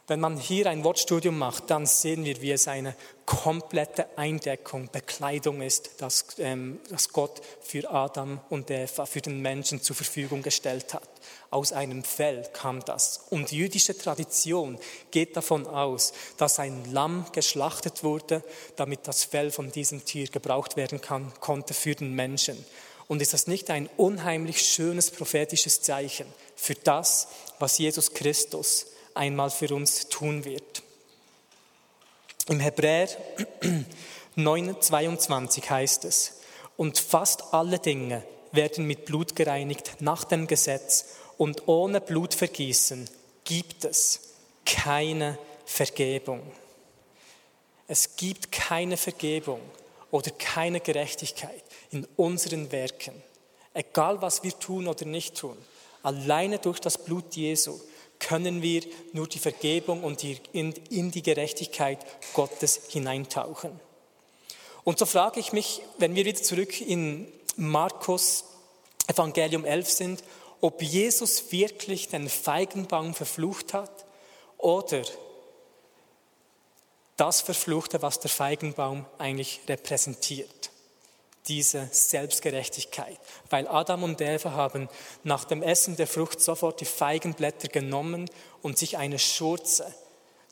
Wenn 0.07 0.19
man 0.19 0.37
hier 0.37 0.67
ein 0.67 0.83
Wortstudium 0.83 1.35
macht, 1.35 1.71
dann 1.71 1.87
sehen 1.87 2.25
wir, 2.25 2.39
wie 2.39 2.51
es 2.51 2.67
eine 2.67 2.95
komplette 3.25 4.05
Eindeckung, 4.19 4.87
Bekleidung 4.91 5.63
ist, 5.63 5.99
das, 5.99 6.27
ähm, 6.37 6.79
das 6.91 7.09
Gott 7.09 7.41
für 7.61 7.89
Adam 7.89 8.39
und 8.51 8.69
Eva, 8.69 9.07
für 9.07 9.21
den 9.21 9.41
Menschen 9.41 9.81
zur 9.81 9.95
Verfügung 9.95 10.43
gestellt 10.43 10.93
hat. 10.93 11.09
Aus 11.49 11.73
einem 11.73 12.03
Fell 12.03 12.47
kam 12.53 12.85
das. 12.85 13.25
Und 13.31 13.49
die 13.49 13.57
jüdische 13.57 13.97
Tradition 13.97 14.77
geht 15.09 15.35
davon 15.35 15.65
aus, 15.65 16.13
dass 16.37 16.59
ein 16.59 16.91
Lamm 16.91 17.25
geschlachtet 17.31 18.03
wurde, 18.03 18.43
damit 18.75 19.07
das 19.07 19.23
Fell 19.23 19.49
von 19.49 19.71
diesem 19.71 20.05
Tier 20.05 20.27
gebraucht 20.27 20.75
werden 20.75 21.01
kann, 21.01 21.33
konnte 21.39 21.73
für 21.73 21.95
den 21.95 22.13
Menschen. 22.13 22.63
Und 23.07 23.21
ist 23.21 23.33
das 23.33 23.47
nicht 23.47 23.69
ein 23.69 23.89
unheimlich 23.97 24.61
schönes 24.61 25.11
prophetisches 25.11 25.81
Zeichen 25.81 26.25
für 26.55 26.73
das, 26.73 27.27
was 27.59 27.77
Jesus 27.77 28.13
Christus 28.13 28.87
einmal 29.13 29.51
für 29.51 29.73
uns 29.73 30.09
tun 30.09 30.43
wird? 30.43 30.81
Im 32.47 32.59
Hebräer 32.59 33.09
9, 34.35 34.81
22 34.81 35.69
heißt 35.69 36.05
es, 36.05 36.33
und 36.77 36.99
fast 36.99 37.53
alle 37.53 37.79
Dinge 37.79 38.23
werden 38.51 38.85
mit 38.85 39.05
Blut 39.05 39.35
gereinigt 39.35 39.97
nach 39.99 40.23
dem 40.23 40.47
Gesetz 40.47 41.05
und 41.37 41.67
ohne 41.67 42.01
Blutvergießen 42.01 43.09
gibt 43.43 43.85
es 43.85 44.19
keine 44.65 45.37
Vergebung. 45.65 46.41
Es 47.87 48.15
gibt 48.15 48.51
keine 48.51 48.97
Vergebung 48.97 49.61
oder 50.11 50.31
keine 50.31 50.79
Gerechtigkeit 50.79 51.63
in 51.91 52.07
unseren 52.15 52.71
Werken. 52.71 53.13
Egal 53.73 54.21
was 54.21 54.43
wir 54.43 54.57
tun 54.57 54.87
oder 54.87 55.05
nicht 55.05 55.35
tun, 55.35 55.57
alleine 56.03 56.59
durch 56.59 56.79
das 56.79 56.97
Blut 56.97 57.35
Jesu 57.35 57.79
können 58.19 58.61
wir 58.61 58.81
nur 59.11 59.27
die 59.27 59.39
Vergebung 59.39 60.03
und 60.03 60.23
in 60.23 61.11
die 61.11 61.21
Gerechtigkeit 61.21 61.99
Gottes 62.33 62.81
hineintauchen. 62.89 63.77
Und 64.83 64.99
so 64.99 65.05
frage 65.05 65.39
ich 65.39 65.51
mich, 65.51 65.81
wenn 65.97 66.15
wir 66.15 66.25
wieder 66.25 66.41
zurück 66.41 66.79
in 66.79 67.27
Markus 67.57 68.45
Evangelium 69.07 69.65
11 69.65 69.89
sind, 69.89 70.23
ob 70.61 70.81
Jesus 70.81 71.51
wirklich 71.51 72.07
den 72.07 72.29
Feigenbaum 72.29 73.13
verflucht 73.13 73.73
hat 73.73 74.05
oder 74.57 75.03
das 77.17 77.41
verfluchte, 77.41 78.01
was 78.01 78.19
der 78.19 78.29
Feigenbaum 78.29 79.05
eigentlich 79.17 79.61
repräsentiert. 79.67 80.71
Diese 81.47 81.87
Selbstgerechtigkeit. 81.91 83.19
Weil 83.49 83.67
Adam 83.67 84.03
und 84.03 84.19
Eva 84.19 84.51
haben 84.51 84.89
nach 85.23 85.45
dem 85.45 85.61
Essen 85.61 85.95
der 85.95 86.07
Frucht 86.07 86.41
sofort 86.41 86.81
die 86.81 86.85
Feigenblätter 86.85 87.67
genommen 87.67 88.29
und 88.61 88.77
sich 88.77 88.97
eine 88.97 89.19
Schurze, 89.19 89.93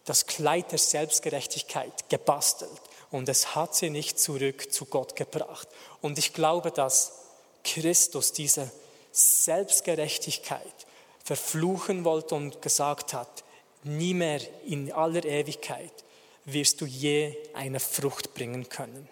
das 0.05 0.27
Kleid 0.27 0.71
der 0.71 0.79
Selbstgerechtigkeit, 0.79 2.09
gebastelt. 2.09 2.81
Und 3.09 3.27
es 3.27 3.55
hat 3.55 3.75
sie 3.75 3.89
nicht 3.89 4.19
zurück 4.19 4.71
zu 4.71 4.85
Gott 4.85 5.15
gebracht. 5.15 5.67
Und 6.01 6.17
ich 6.17 6.33
glaube, 6.33 6.71
dass 6.71 7.13
Christus 7.63 8.33
diese 8.33 8.71
Selbstgerechtigkeit 9.11 10.61
verfluchen 11.23 12.03
wollte 12.03 12.35
und 12.35 12.61
gesagt 12.61 13.13
hat, 13.13 13.43
nie 13.83 14.13
mehr 14.13 14.41
in 14.65 14.91
aller 14.91 15.23
Ewigkeit 15.25 15.91
wirst 16.45 16.81
du 16.81 16.85
je 16.85 17.35
eine 17.53 17.79
Frucht 17.79 18.33
bringen 18.33 18.67
können. 18.69 19.07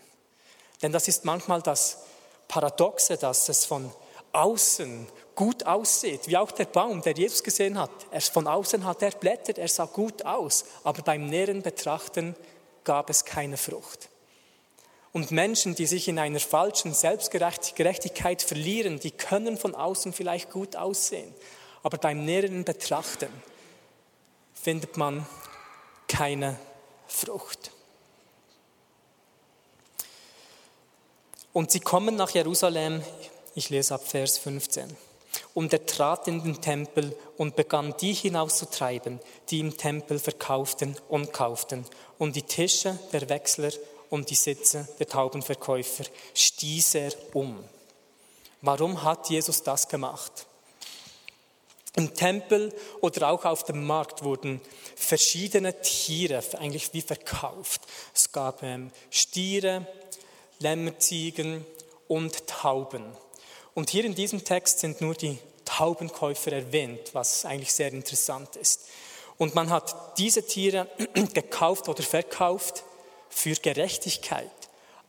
Denn 0.81 0.91
das 0.91 1.07
ist 1.07 1.25
manchmal 1.25 1.61
das 1.61 2.00
Paradoxe, 2.47 3.17
dass 3.17 3.47
es 3.50 3.65
von 3.65 3.91
außen 4.33 5.07
gut 5.35 5.65
aussieht, 5.65 6.27
wie 6.27 6.38
auch 6.38 6.51
der 6.51 6.65
Baum, 6.65 7.01
der 7.01 7.13
Jesus 7.13 7.43
gesehen 7.43 7.77
hat. 7.77 7.91
Er, 8.11 8.21
von 8.21 8.47
außen 8.47 8.85
hat 8.85 9.01
er 9.01 9.11
Blätter, 9.11 9.57
er 9.57 9.67
sah 9.67 9.85
gut 9.85 10.25
aus, 10.25 10.65
aber 10.83 11.01
beim 11.01 11.27
näheren 11.27 11.61
Betrachten 11.61 12.35
gab 12.83 13.09
es 13.09 13.25
keine 13.25 13.57
Frucht. 13.57 14.09
Und 15.13 15.31
Menschen, 15.31 15.75
die 15.75 15.88
sich 15.88 16.07
in 16.07 16.19
einer 16.19 16.39
falschen 16.39 16.93
Selbstgerechtigkeit 16.93 18.41
verlieren, 18.41 19.00
die 19.00 19.11
können 19.11 19.57
von 19.57 19.75
außen 19.75 20.13
vielleicht 20.13 20.50
gut 20.51 20.75
aussehen, 20.75 21.33
aber 21.83 21.97
beim 21.97 22.23
näheren 22.23 22.63
Betrachten 22.63 23.29
findet 24.53 24.97
man 24.97 25.25
keine 26.07 26.51
Frucht. 26.51 26.70
Und 31.53 31.72
sie 31.72 31.82
kommen 31.82 32.15
nach 32.15 32.30
Jerusalem, 32.32 33.03
ich 33.56 33.70
lese 33.70 33.96
ab 33.96 34.08
Vers 34.08 34.38
15. 34.38 34.96
Und 35.53 35.74
er 35.74 35.86
trat 35.86 36.27
in 36.27 36.44
den 36.44 36.62
Tempel 36.62 37.15
und 37.38 37.56
begann 37.56 37.94
die 38.00 38.13
hinauszutreiben, 38.13 39.20
die 39.50 39.60
im 39.60 39.77
Tempel 39.77 40.20
verkauften 40.20 40.96
und 41.10 41.34
kauften. 41.34 41.86
Und 42.18 42.36
die 42.36 42.44
Tische 42.44 42.98
der 43.12 43.27
Wechsler 43.27 43.72
und 44.10 44.30
die 44.30 44.36
Sitze 44.36 44.88
der 45.00 45.08
Taubenverkäufer 45.08 46.06
stieß 46.34 46.96
er 46.96 47.12
um. 47.34 47.63
Warum 48.62 49.03
hat 49.03 49.30
Jesus 49.30 49.63
das 49.63 49.88
gemacht? 49.88 50.46
Im 51.95 52.13
Tempel 52.13 52.74
oder 53.01 53.29
auch 53.29 53.43
auf 53.43 53.65
dem 53.65 53.86
Markt 53.86 54.24
wurden 54.24 54.62
verschiedene 54.95 55.81
Tiere 55.81 56.41
eigentlich 56.57 56.93
wie 56.93 57.01
verkauft. 57.01 57.81
Es 58.13 58.31
gab 58.31 58.63
ähm, 58.63 58.91
Stiere, 59.10 59.86
Lämmerziegen 60.60 61.65
und 62.07 62.48
Tauben. 62.48 63.03
Und 63.74 63.89
hier 63.89 64.05
in 64.05 64.15
diesem 64.15 64.43
Text 64.43 64.79
sind 64.79 65.01
nur 65.01 65.15
die 65.15 65.38
Taubenkäufer 65.65 66.53
erwähnt, 66.53 67.10
was 67.13 67.45
eigentlich 67.45 67.74
sehr 67.74 67.91
interessant 67.91 68.55
ist. 68.55 68.81
Und 69.38 69.55
man 69.55 69.69
hat 69.69 70.17
diese 70.17 70.45
Tiere 70.45 70.88
gekauft 71.33 71.89
oder 71.89 72.03
verkauft 72.03 72.83
für 73.29 73.55
Gerechtigkeit 73.55 74.51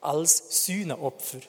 als 0.00 0.64
Sühneopfer. 0.64 1.40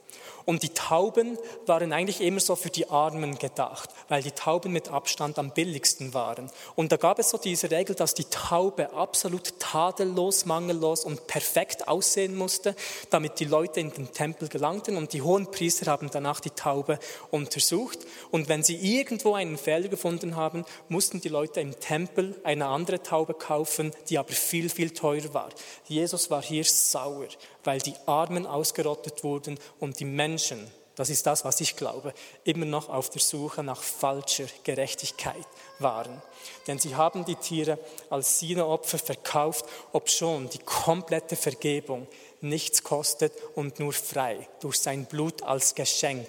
Und 0.46 0.64
die 0.64 0.70
Tauben 0.70 1.38
waren 1.66 1.94
eigentlich 1.94 2.22
immer 2.22 2.40
so 2.40 2.56
für 2.56 2.70
die 2.70 2.90
Armen 2.90 3.38
gedacht, 3.38 3.90
weil 4.10 4.22
die 4.22 4.32
Tauben 4.32 4.72
mit 4.72 4.90
Abstand 4.90 5.40
am 5.40 5.52
billigsten 5.52 6.14
waren. 6.14 6.52
Und 6.76 6.92
da 6.92 6.98
gab 6.98 7.20
es 7.20 7.30
so 7.30 7.38
diese 7.38 7.72
Regel, 7.72 7.96
dass 7.96 8.14
die 8.14 8.26
Taube 8.26 8.94
absolut 8.94 9.60
tadellos, 9.60 10.46
mangellos 10.46 11.06
und 11.06 11.28
perfekt 11.28 11.88
aussehen 11.88 12.36
musste, 12.36 12.76
damit 13.10 13.40
die 13.40 13.46
Leute 13.46 13.80
in 13.80 13.92
den 13.92 14.12
Tempel 14.12 14.48
gelangten. 14.48 14.98
Und 14.98 15.14
die 15.14 15.22
hohen 15.22 15.50
Priester 15.52 15.92
haben 15.92 16.10
danach 16.12 16.40
die 16.40 16.50
Taube 16.50 17.00
untersucht. 17.32 18.00
Und 18.32 18.50
wenn 18.50 18.64
sie 18.64 18.76
irgendwo 18.76 19.34
einen 19.36 19.58
Fehler 19.58 19.88
gefunden 19.88 20.36
haben, 20.36 20.66
mussten 20.90 21.22
die 21.22 21.30
Leute 21.30 21.62
im 21.62 21.80
Tempel 21.80 22.40
eine 22.44 22.68
andere 22.68 23.02
Taube 23.02 23.34
kaufen, 23.34 23.92
die 24.10 24.18
aber 24.18 24.34
viel, 24.34 24.70
viel 24.70 24.92
teurer 24.92 25.34
war. 25.34 25.50
Jesus 25.88 26.30
war 26.30 26.42
hier 26.42 26.64
sauer, 26.64 27.28
weil 27.64 27.80
die 27.80 27.96
Armen 28.06 28.46
ausgerottet 28.46 29.24
wurden 29.24 29.60
und 29.80 30.00
die 30.00 30.06
Menschen 30.06 30.70
das 30.96 31.10
ist 31.10 31.26
das, 31.26 31.44
was 31.44 31.60
ich 31.60 31.76
glaube, 31.76 32.14
immer 32.44 32.66
noch 32.66 32.90
auf 32.90 33.10
der 33.10 33.22
Suche 33.22 33.64
nach 33.64 33.82
falscher 33.82 34.46
Gerechtigkeit 34.64 35.48
waren. 35.80 36.22
Denn 36.68 36.78
sie 36.78 36.96
haben 36.96 37.26
die 37.26 37.36
Tiere 37.36 37.80
als 38.12 38.40
Sühneopfer 38.40 39.00
verkauft, 39.00 39.66
obschon 39.92 40.50
die 40.50 40.60
komplette 40.60 41.36
Vergebung 41.36 42.08
nichts 42.42 42.84
kostet 42.84 43.34
und 43.56 43.80
nur 43.80 43.94
frei 43.94 44.48
durch 44.60 44.80
sein 44.80 45.06
Blut 45.06 45.42
als 45.42 45.74
Geschenk 45.74 46.28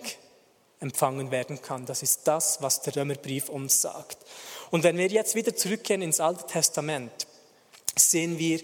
empfangen 0.81 1.31
werden 1.31 1.61
kann. 1.61 1.85
Das 1.85 2.03
ist 2.03 2.23
das, 2.25 2.63
was 2.63 2.81
der 2.81 2.97
Römerbrief 2.97 3.51
uns 3.51 3.83
sagt. 3.83 4.17
Und 4.71 4.83
wenn 4.83 4.97
wir 4.97 5.09
jetzt 5.09 5.35
wieder 5.35 5.55
zurückgehen 5.55 6.01
ins 6.01 6.21
Alte 6.21 6.47
Testament, 6.47 7.27
sehen 7.97 8.39
wir, 8.39 8.61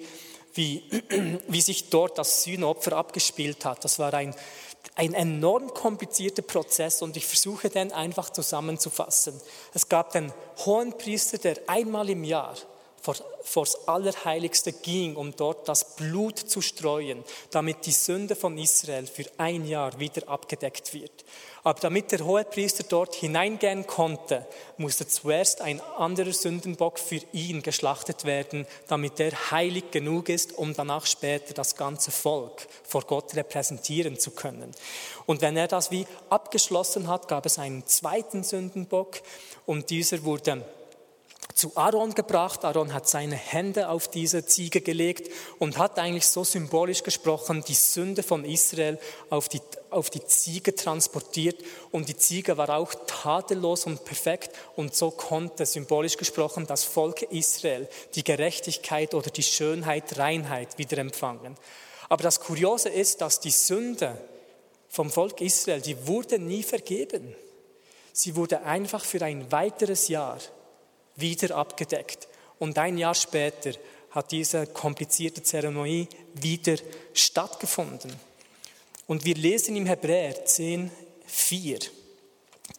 wie, 0.54 0.82
wie 1.48 1.60
sich 1.60 1.90
dort 1.90 2.18
das 2.18 2.44
Sühnopfer 2.44 2.92
abgespielt 2.96 3.64
hat. 3.64 3.84
Das 3.84 3.98
war 3.98 4.14
ein, 4.14 4.34
ein 4.94 5.14
enorm 5.14 5.72
komplizierter 5.72 6.42
Prozess 6.42 7.02
und 7.02 7.16
ich 7.16 7.26
versuche 7.26 7.70
den 7.70 7.92
einfach 7.92 8.30
zusammenzufassen. 8.30 9.40
Es 9.74 9.88
gab 9.88 10.12
den 10.12 10.32
hohen 10.64 10.96
Priester, 10.96 11.38
der 11.38 11.58
einmal 11.66 12.10
im 12.10 12.24
Jahr 12.24 12.56
vor, 13.00 13.16
vors 13.42 13.88
Allerheiligste 13.88 14.72
ging, 14.72 15.16
um 15.16 15.34
dort 15.34 15.68
das 15.68 15.96
Blut 15.96 16.38
zu 16.38 16.60
streuen, 16.60 17.24
damit 17.50 17.86
die 17.86 17.92
Sünde 17.92 18.36
von 18.36 18.56
Israel 18.58 19.06
für 19.06 19.24
ein 19.38 19.66
Jahr 19.66 19.98
wieder 19.98 20.28
abgedeckt 20.28 20.92
wird. 20.92 21.24
Aber 21.62 21.78
damit 21.80 22.10
der 22.12 22.24
Hohepriester 22.24 22.84
dort 22.84 23.14
hineingehen 23.14 23.86
konnte, 23.86 24.46
musste 24.78 25.06
zuerst 25.06 25.60
ein 25.60 25.80
anderer 25.98 26.32
Sündenbock 26.32 26.98
für 26.98 27.20
ihn 27.32 27.62
geschlachtet 27.62 28.24
werden, 28.24 28.66
damit 28.88 29.20
er 29.20 29.50
heilig 29.50 29.90
genug 29.90 30.30
ist, 30.30 30.56
um 30.56 30.74
danach 30.74 31.04
später 31.04 31.52
das 31.52 31.76
ganze 31.76 32.10
Volk 32.10 32.66
vor 32.82 33.02
Gott 33.02 33.34
repräsentieren 33.34 34.18
zu 34.18 34.30
können. 34.30 34.72
Und 35.26 35.42
wenn 35.42 35.56
er 35.56 35.68
das 35.68 35.90
wie 35.90 36.06
abgeschlossen 36.30 37.08
hat, 37.08 37.28
gab 37.28 37.44
es 37.44 37.58
einen 37.58 37.86
zweiten 37.86 38.42
Sündenbock 38.42 39.20
und 39.66 39.90
dieser 39.90 40.24
wurde 40.24 40.64
zu 41.54 41.76
Aaron 41.76 42.14
gebracht. 42.14 42.64
Aaron 42.64 42.94
hat 42.94 43.08
seine 43.08 43.36
Hände 43.36 43.88
auf 43.88 44.08
diese 44.08 44.46
Ziege 44.46 44.80
gelegt 44.80 45.30
und 45.58 45.78
hat 45.78 45.98
eigentlich 45.98 46.26
so 46.26 46.44
symbolisch 46.44 47.02
gesprochen 47.02 47.62
die 47.66 47.74
Sünde 47.74 48.22
von 48.22 48.44
Israel 48.44 48.98
auf 49.28 49.48
die, 49.48 49.60
auf 49.90 50.10
die 50.10 50.24
Ziege 50.24 50.74
transportiert. 50.74 51.62
Und 51.90 52.08
die 52.08 52.16
Ziege 52.16 52.56
war 52.56 52.70
auch 52.70 52.94
tadellos 53.06 53.84
und 53.86 54.04
perfekt. 54.04 54.56
Und 54.76 54.94
so 54.94 55.10
konnte 55.10 55.66
symbolisch 55.66 56.16
gesprochen 56.16 56.66
das 56.66 56.84
Volk 56.84 57.22
Israel 57.22 57.88
die 58.14 58.24
Gerechtigkeit 58.24 59.14
oder 59.14 59.30
die 59.30 59.42
Schönheit, 59.42 60.18
Reinheit 60.18 60.78
wieder 60.78 60.98
empfangen. 60.98 61.56
Aber 62.08 62.22
das 62.22 62.40
Kuriose 62.40 62.88
ist, 62.88 63.20
dass 63.20 63.38
die 63.40 63.50
Sünde 63.50 64.18
vom 64.88 65.10
Volk 65.10 65.40
Israel, 65.40 65.80
die 65.80 66.06
wurde 66.06 66.38
nie 66.38 66.62
vergeben. 66.62 67.36
Sie 68.12 68.34
wurde 68.34 68.62
einfach 68.62 69.04
für 69.04 69.22
ein 69.22 69.52
weiteres 69.52 70.08
Jahr 70.08 70.38
wieder 71.20 71.56
abgedeckt. 71.56 72.28
Und 72.58 72.78
ein 72.78 72.98
Jahr 72.98 73.14
später 73.14 73.72
hat 74.10 74.32
diese 74.32 74.66
komplizierte 74.66 75.42
Zeremonie 75.42 76.08
wieder 76.34 76.76
stattgefunden. 77.14 78.12
Und 79.06 79.24
wir 79.24 79.34
lesen 79.34 79.76
im 79.76 79.86
Hebräer 79.86 80.44
10, 80.44 80.90
4. 81.26 81.78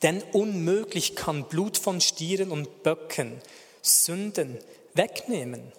Denn 0.01 0.21
unmöglich 0.31 1.15
kann 1.15 1.47
Blut 1.47 1.77
von 1.77 2.01
Stieren 2.01 2.51
und 2.51 2.83
Böcken 2.83 3.41
Sünden 3.81 4.57
wegnehmen. 4.93 5.71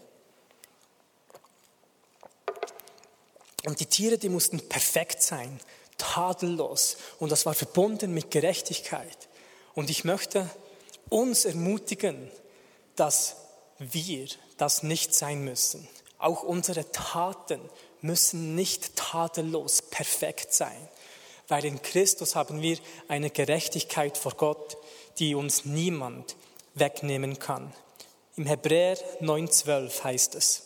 Und 3.65 3.81
die 3.81 3.87
Tiere, 3.87 4.19
die 4.19 4.29
mussten 4.29 4.69
perfekt 4.69 5.23
sein, 5.23 5.61
tadellos. 5.99 6.97
Und 7.19 7.31
das 7.31 7.47
war 7.47 7.55
verbunden 7.55 8.13
mit 8.13 8.31
Gerechtigkeit. 8.31 9.29
Und 9.75 9.89
ich 9.89 10.05
möchte 10.05 10.51
uns 11.09 11.45
ermutigen, 11.45 12.31
dass 12.97 13.37
wir 13.79 14.29
das 14.57 14.83
nicht 14.83 15.15
sein 15.15 15.45
müssen. 15.45 15.87
Auch 16.19 16.43
unsere 16.43 16.91
Taten 16.93 17.61
müssen 18.01 18.55
nicht 18.55 18.97
tadellos 18.97 19.83
perfekt 19.83 20.53
sein, 20.53 20.89
weil 21.49 21.65
in 21.65 21.83
Christus 21.83 22.35
haben 22.35 22.63
wir 22.63 22.79
eine 23.09 23.31
Gerechtigkeit 23.31 24.17
vor 24.17 24.33
Gott, 24.33 24.77
die 25.19 25.35
uns 25.35 25.65
niemand 25.65 26.37
wegnehmen 26.75 27.39
kann. 27.39 27.73
Im 28.37 28.47
Hebräer 28.47 28.97
9:12 29.21 30.05
heißt 30.05 30.35
es, 30.35 30.63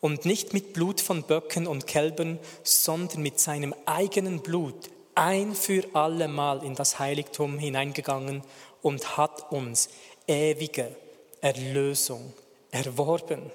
und 0.00 0.24
nicht 0.24 0.52
mit 0.54 0.72
Blut 0.72 1.00
von 1.00 1.22
Böcken 1.24 1.66
und 1.66 1.86
Kälbern, 1.86 2.38
sondern 2.62 3.22
mit 3.22 3.38
seinem 3.38 3.74
eigenen 3.84 4.40
Blut 4.40 4.90
ein 5.14 5.54
für 5.54 5.84
alle 5.92 6.28
Mal 6.28 6.64
in 6.64 6.74
das 6.74 6.98
Heiligtum 6.98 7.58
hineingegangen 7.58 8.42
und 8.80 9.16
hat 9.18 9.52
uns 9.52 9.90
ewige 10.26 10.96
Erlösung 11.40 12.32
erworben. 12.70 13.50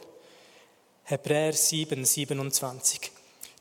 Hebräer 1.03 1.53
7, 1.53 2.03
27. 2.03 3.11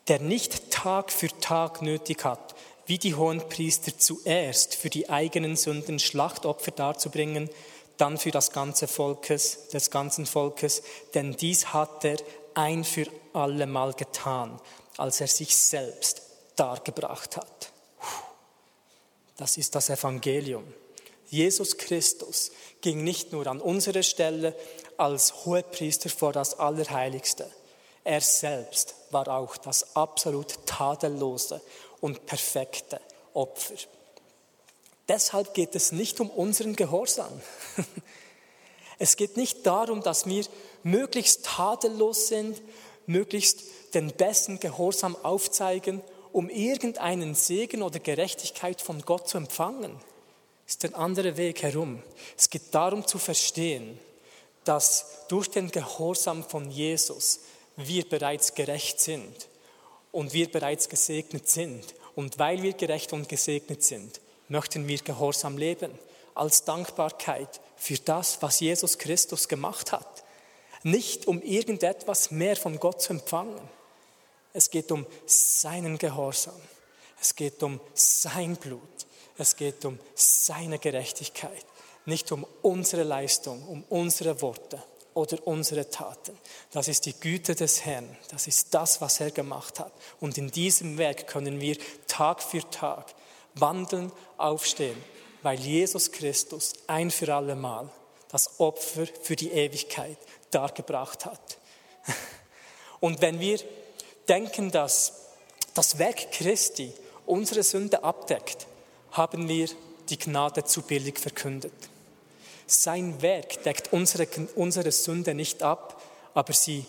Der 0.09 0.19
nicht 0.19 0.71
Tag 0.71 1.13
für 1.13 1.29
Tag 1.41 1.83
nötig 1.83 2.25
hat, 2.25 2.55
wie 2.87 2.99
die 2.99 3.15
Hohenpriester 3.15 3.97
zuerst 3.97 4.75
für 4.75 4.91
die 4.91 5.09
eigenen 5.09 5.57
Sünden 5.57 5.99
Schlachtopfer 5.99 6.71
darzubringen, 6.71 7.51
dann 7.97 8.19
für 8.19 8.31
das 8.31 8.53
ganze 8.53 8.89
Volkes, 8.89 9.69
des 9.69 9.91
ganzen 9.91 10.27
Volkes, 10.27 10.83
denn 11.15 11.33
dies 11.33 11.73
hat 11.73 12.05
er 12.05 12.17
ein 12.55 12.85
für 12.85 13.07
alle 13.33 13.67
Mal 13.67 13.93
getan, 13.95 14.61
als 14.97 15.21
er 15.21 15.29
sich 15.29 15.55
selbst 15.55 16.23
dargebracht 16.57 17.37
hat. 17.37 17.73
Das 19.37 19.57
ist 19.57 19.75
das 19.75 19.91
Evangelium. 19.91 20.65
Jesus 21.35 21.79
Christus 21.79 22.53
ging 22.81 23.03
nicht 23.03 23.33
nur 23.33 23.49
an 23.49 23.61
unsere 23.61 24.05
Stelle 24.05 24.55
als 24.97 25.45
Hohepriester 25.45 26.09
vor 26.09 26.33
das 26.33 26.61
Allerheiligste. 26.61 27.51
Er 28.05 28.21
selbst 28.21 28.95
war 29.11 29.27
auch 29.29 29.57
das 29.57 29.97
absolut 29.97 30.65
tadellose 30.65 31.61
und 32.01 32.25
perfekte 32.27 33.01
Opfer. 33.33 33.75
Deshalb 35.09 35.55
geht 35.55 35.75
es 35.75 35.91
nicht 35.91 36.21
um 36.21 36.31
unseren 36.31 36.77
Gehorsam. 36.77 37.33
Es 38.97 39.17
geht 39.17 39.37
nicht 39.37 39.67
darum, 39.67 40.03
dass 40.03 40.25
wir 40.25 40.45
möglichst 40.85 41.45
tadellos 41.45 42.29
sind, 42.29 42.63
möglichst 43.07 43.65
den 43.93 44.13
besten 44.13 44.61
Gehorsam 44.61 45.17
aufzeigen, 45.25 46.01
um 46.31 46.49
irgendeinen 46.49 47.35
Segen 47.35 47.83
oder 47.83 47.99
Gerechtigkeit 47.99 48.81
von 48.81 49.03
Gott 49.03 49.29
zu 49.29 49.37
empfangen 49.37 50.01
ist 50.67 50.83
der 50.83 50.97
andere 50.97 51.37
Weg 51.37 51.63
herum. 51.63 52.03
Es 52.37 52.49
geht 52.49 52.75
darum 52.75 53.07
zu 53.07 53.19
verstehen, 53.19 53.99
dass 54.65 55.27
durch 55.29 55.49
den 55.51 55.71
Gehorsam 55.71 56.43
von 56.43 56.71
Jesus 56.71 57.41
wir 57.77 58.09
bereits 58.09 58.55
gerecht 58.55 59.01
sind 59.01 59.49
und 60.13 60.33
wir 60.33 60.51
bereits 60.51 60.89
gesegnet 60.89 61.49
sind. 61.49 61.95
Und 62.15 62.39
weil 62.39 62.63
wir 62.63 62.73
gerecht 62.73 63.13
und 63.13 63.29
gesegnet 63.29 63.83
sind, 63.83 64.21
möchten 64.49 64.87
wir 64.87 64.99
gehorsam 64.99 65.59
leben, 65.59 65.91
als 66.35 66.65
Dankbarkeit 66.65 67.61
für 67.77 67.99
das, 67.99 68.41
was 68.41 68.61
Jesus 68.61 68.99
Christus 68.99 69.49
gemacht 69.49 69.93
hat. 69.93 70.25
Nicht 70.83 71.27
um 71.27 71.43
irgendetwas 71.43 72.31
mehr 72.31 72.57
von 72.57 72.79
Gott 72.79 73.03
zu 73.03 73.15
empfangen. 73.15 73.61
Es 74.53 74.71
geht 74.71 74.93
um 74.93 75.07
seinen 75.27 75.99
Gehorsam. 75.99 76.61
Es 77.21 77.35
geht 77.35 77.63
um 77.63 77.81
sein 77.95 78.57
Blut. 78.57 79.04
Es 79.37 79.57
geht 79.57 79.85
um 79.85 79.99
seine 80.15 80.79
Gerechtigkeit, 80.79 81.65
nicht 82.05 82.31
um 82.31 82.47
unsere 82.63 83.03
Leistung, 83.03 83.67
um 83.67 83.85
unsere 83.89 84.41
Worte 84.43 84.81
oder 85.15 85.45
unsere 85.47 85.89
Taten. 85.91 86.37
Das 86.73 86.89
ist 86.89 87.07
die 87.07 87.19
Güte 87.19 87.55
des 87.55 87.85
Herrn. 87.85 88.17
Das 88.31 88.47
ist 88.47 88.75
das, 88.75 89.01
was 89.01 89.21
er 89.21 89.31
gemacht 89.31 89.81
hat. 89.81 89.93
Und 90.21 90.39
in 90.39 90.51
diesem 90.51 90.99
Werk 90.99 91.27
können 91.27 91.61
wir 91.61 91.77
Tag 92.07 92.43
für 92.43 92.69
Tag 92.71 93.15
wandeln, 93.55 94.13
aufstehen, 94.37 95.03
weil 95.43 95.59
Jesus 95.59 96.11
Christus 96.13 96.73
ein 96.87 97.11
für 97.11 97.33
alle 97.35 97.55
Mal 97.55 97.91
das 98.29 98.59
Opfer 98.59 99.07
für 99.23 99.37
die 99.37 99.53
Ewigkeit 99.53 100.19
dargebracht 100.51 101.25
hat. 101.25 101.59
Und 103.01 103.21
wenn 103.21 103.39
wir 103.39 103.61
denken, 104.29 104.71
dass 104.71 105.13
das 105.75 105.99
Werk 105.99 106.33
Christi 106.33 106.93
unsere 107.27 107.63
Sünde 107.63 108.03
abdeckt, 108.03 108.67
haben 109.15 109.49
wir 109.49 109.69
die 110.11 110.19
Gnade 110.19 110.65
zu 110.65 110.83
billig 110.83 111.19
verkündet. 111.19 111.73
Sein 112.67 113.23
Werk 113.23 113.63
deckt 113.63 113.93
unsere, 113.93 114.27
unsere 114.55 114.93
Sünde 114.93 115.35
nicht 115.35 115.63
ab, 115.63 116.03
aber 116.35 116.53
sie 116.53 116.85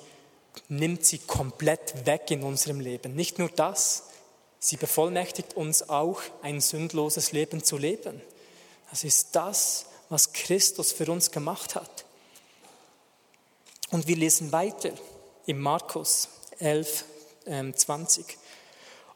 nimmt 0.69 1.05
sie 1.05 1.19
komplett 1.19 2.05
weg 2.05 2.31
in 2.31 2.43
unserem 2.43 2.79
Leben. 2.79 3.15
Nicht 3.15 3.39
nur 3.39 3.49
das, 3.49 4.03
sie 4.59 4.77
bevollmächtigt 4.77 5.55
uns 5.55 5.89
auch, 5.89 6.21
ein 6.41 6.61
sündloses 6.61 7.31
Leben 7.31 7.63
zu 7.63 7.77
leben. 7.77 8.21
Das 8.89 9.03
ist 9.03 9.35
das, 9.35 9.85
was 10.09 10.33
Christus 10.33 10.91
für 10.91 11.11
uns 11.11 11.31
gemacht 11.31 11.75
hat. 11.75 12.05
Und 13.91 14.07
wir 14.07 14.15
lesen 14.15 14.51
weiter 14.51 14.91
im 15.45 15.61
Markus 15.61 16.29
11, 16.59 17.05
20. 17.75 18.37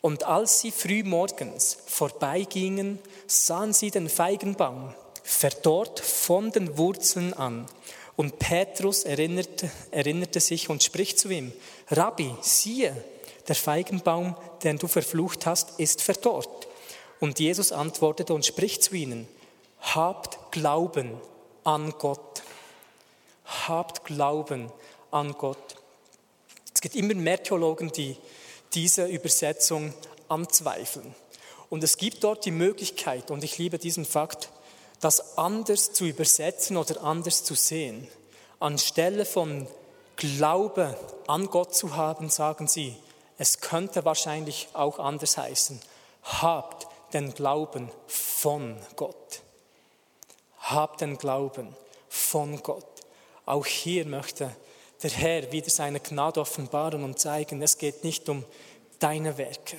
Und 0.01 0.23
als 0.23 0.61
sie 0.61 0.71
früh 0.71 1.03
morgens 1.03 1.77
vorbeigingen, 1.85 2.99
sahen 3.27 3.73
sie 3.73 3.91
den 3.91 4.09
Feigenbaum 4.09 4.93
verdorrt 5.23 5.99
von 5.99 6.51
den 6.51 6.77
Wurzeln 6.77 7.33
an. 7.33 7.65
Und 8.15 8.39
Petrus 8.39 9.03
erinnerte, 9.03 9.69
erinnerte 9.91 10.39
sich 10.39 10.69
und 10.69 10.83
spricht 10.83 11.19
zu 11.19 11.29
ihm, 11.29 11.53
Rabbi, 11.89 12.33
siehe, 12.41 12.95
der 13.47 13.55
Feigenbaum, 13.55 14.35
den 14.63 14.77
du 14.77 14.87
verflucht 14.87 15.45
hast, 15.45 15.79
ist 15.79 16.01
verdorrt. 16.01 16.67
Und 17.19 17.39
Jesus 17.39 17.71
antwortete 17.71 18.33
und 18.33 18.45
spricht 18.45 18.83
zu 18.83 18.95
ihnen, 18.95 19.27
habt 19.81 20.51
Glauben 20.51 21.19
an 21.63 21.93
Gott. 21.97 22.43
Habt 23.67 24.05
Glauben 24.05 24.71
an 25.11 25.33
Gott. 25.33 25.75
Es 26.73 26.81
gibt 26.81 26.95
immer 26.95 27.13
mehr 27.13 27.41
Theologen, 27.41 27.91
die 27.91 28.15
diese 28.73 29.05
Übersetzung 29.05 29.93
anzweifeln. 30.27 31.13
Und 31.69 31.83
es 31.83 31.97
gibt 31.97 32.23
dort 32.23 32.45
die 32.45 32.51
Möglichkeit, 32.51 33.31
und 33.31 33.43
ich 33.43 33.57
liebe 33.57 33.77
diesen 33.77 34.05
Fakt, 34.05 34.49
das 34.99 35.37
anders 35.37 35.93
zu 35.93 36.05
übersetzen 36.05 36.77
oder 36.77 37.03
anders 37.03 37.43
zu 37.43 37.55
sehen. 37.55 38.07
Anstelle 38.59 39.25
von 39.25 39.67
Glaube 40.15 40.97
an 41.27 41.45
Gott 41.47 41.73
zu 41.73 41.95
haben, 41.95 42.29
sagen 42.29 42.67
sie, 42.67 42.97
es 43.37 43.61
könnte 43.61 44.03
wahrscheinlich 44.03 44.67
auch 44.73 44.99
anders 44.99 45.37
heißen. 45.37 45.79
Habt 46.23 46.87
den 47.13 47.33
Glauben 47.33 47.89
von 48.07 48.75
Gott. 48.97 49.41
Habt 50.59 51.01
den 51.01 51.17
Glauben 51.17 51.73
von 52.09 52.61
Gott. 52.61 52.85
Auch 53.45 53.65
hier 53.65 54.05
möchte 54.05 54.53
der 55.01 55.11
Herr 55.11 55.51
wieder 55.51 55.69
seine 55.69 55.99
Gnade 55.99 56.41
offenbaren 56.41 57.03
und 57.03 57.19
zeigen, 57.19 57.61
es 57.61 57.77
geht 57.77 58.03
nicht 58.03 58.27
um 58.29 58.43
deine 58.99 59.37
Werke, 59.37 59.77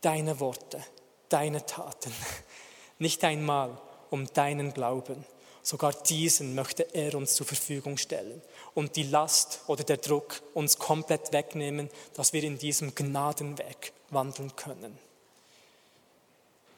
deine 0.00 0.38
Worte, 0.40 0.84
deine 1.28 1.64
Taten, 1.64 2.12
nicht 2.98 3.24
einmal 3.24 3.76
um 4.10 4.26
deinen 4.32 4.74
Glauben. 4.74 5.24
Sogar 5.62 5.92
diesen 5.92 6.54
möchte 6.54 6.94
er 6.94 7.14
uns 7.14 7.34
zur 7.34 7.46
Verfügung 7.46 7.96
stellen 7.98 8.40
und 8.74 8.96
die 8.96 9.02
Last 9.02 9.60
oder 9.66 9.84
der 9.84 9.98
Druck 9.98 10.42
uns 10.54 10.78
komplett 10.78 11.32
wegnehmen, 11.32 11.90
dass 12.14 12.32
wir 12.32 12.42
in 12.42 12.58
diesem 12.58 12.94
Gnadenwerk 12.94 13.92
wandeln 14.08 14.56
können. 14.56 14.98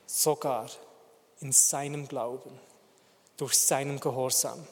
Sogar 0.06 0.68
in 1.40 1.52
seinem 1.52 2.08
Glauben, 2.08 2.58
durch 3.36 3.54
seinen 3.54 3.98
Gehorsam 3.98 4.66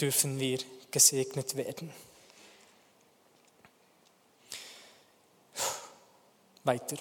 dürfen 0.00 0.38
wir 0.38 0.58
gesegnet 0.90 1.56
werden. 1.56 1.92
Weiter. 6.70 6.96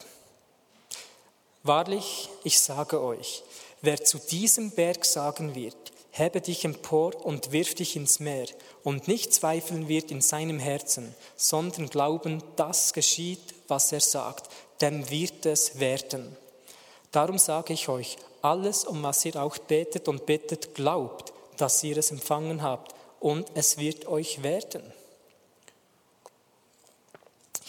Wahrlich, 1.61 2.27
ich 2.43 2.59
sage 2.59 2.99
euch, 3.03 3.43
wer 3.81 4.03
zu 4.03 4.17
diesem 4.17 4.71
Berg 4.71 5.05
sagen 5.05 5.53
wird, 5.53 5.77
hebe 6.09 6.41
dich 6.41 6.65
empor 6.65 7.13
und 7.23 7.51
wirf 7.51 7.75
dich 7.75 7.95
ins 7.95 8.19
Meer, 8.19 8.47
und 8.83 9.07
nicht 9.07 9.31
zweifeln 9.31 9.87
wird 9.87 10.09
in 10.09 10.21
seinem 10.21 10.57
Herzen, 10.57 11.13
sondern 11.35 11.87
glauben, 11.87 12.41
das 12.55 12.93
geschieht, 12.93 13.53
was 13.67 13.91
er 13.91 13.99
sagt, 13.99 14.49
dem 14.81 15.07
wird 15.11 15.45
es 15.45 15.79
werden. 15.79 16.35
Darum 17.11 17.37
sage 17.37 17.73
ich 17.73 17.89
euch, 17.89 18.17
alles, 18.41 18.85
um 18.85 19.03
was 19.03 19.23
ihr 19.25 19.35
auch 19.35 19.59
betet 19.59 20.07
und 20.07 20.25
betet, 20.25 20.73
glaubt, 20.73 21.31
dass 21.57 21.83
ihr 21.83 21.97
es 21.97 22.09
empfangen 22.09 22.63
habt, 22.63 22.95
und 23.19 23.51
es 23.53 23.77
wird 23.77 24.07
euch 24.07 24.41
werden. 24.41 24.81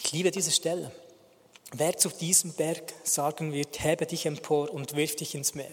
Ich 0.03 0.11
liebe 0.13 0.31
diese 0.31 0.51
Stelle. 0.51 0.91
Wer 1.73 1.95
zu 1.95 2.09
diesem 2.09 2.51
Berg 2.53 2.93
sagen 3.03 3.53
wird, 3.53 3.81
hebe 3.81 4.05
dich 4.05 4.25
empor 4.25 4.69
und 4.71 4.95
wirf 4.95 5.15
dich 5.15 5.35
ins 5.35 5.55
Meer. 5.55 5.71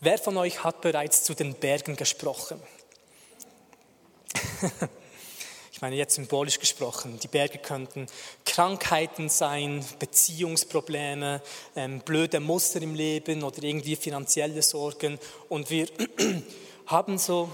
Wer 0.00 0.18
von 0.18 0.36
euch 0.36 0.64
hat 0.64 0.80
bereits 0.80 1.22
zu 1.22 1.34
den 1.34 1.54
Bergen 1.54 1.94
gesprochen? 1.94 2.60
ich 5.72 5.80
meine 5.80 5.94
jetzt 5.94 6.16
symbolisch 6.16 6.58
gesprochen. 6.58 7.20
Die 7.22 7.28
Berge 7.28 7.58
könnten 7.58 8.08
Krankheiten 8.44 9.28
sein, 9.28 9.84
Beziehungsprobleme, 10.00 11.40
ähm, 11.76 12.00
blöde 12.00 12.40
Muster 12.40 12.82
im 12.82 12.96
Leben 12.96 13.44
oder 13.44 13.62
irgendwie 13.62 13.94
finanzielle 13.94 14.62
Sorgen. 14.62 15.20
Und 15.48 15.70
wir 15.70 15.86
haben 16.86 17.18
so 17.18 17.48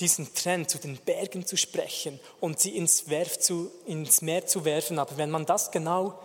diesen 0.00 0.34
Trend, 0.34 0.68
zu 0.68 0.76
den 0.76 0.98
Bergen 0.98 1.46
zu 1.46 1.56
sprechen 1.56 2.20
und 2.40 2.60
sie 2.60 2.76
ins, 2.76 3.04
zu, 3.40 3.70
ins 3.86 4.20
Meer 4.20 4.46
zu 4.46 4.66
werfen. 4.66 4.98
Aber 4.98 5.16
wenn 5.16 5.30
man 5.30 5.46
das 5.46 5.70
genau 5.70 6.18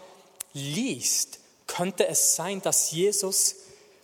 liest, 0.57 1.39
könnte 1.67 2.07
es 2.07 2.35
sein, 2.35 2.61
dass 2.61 2.91
Jesus 2.91 3.55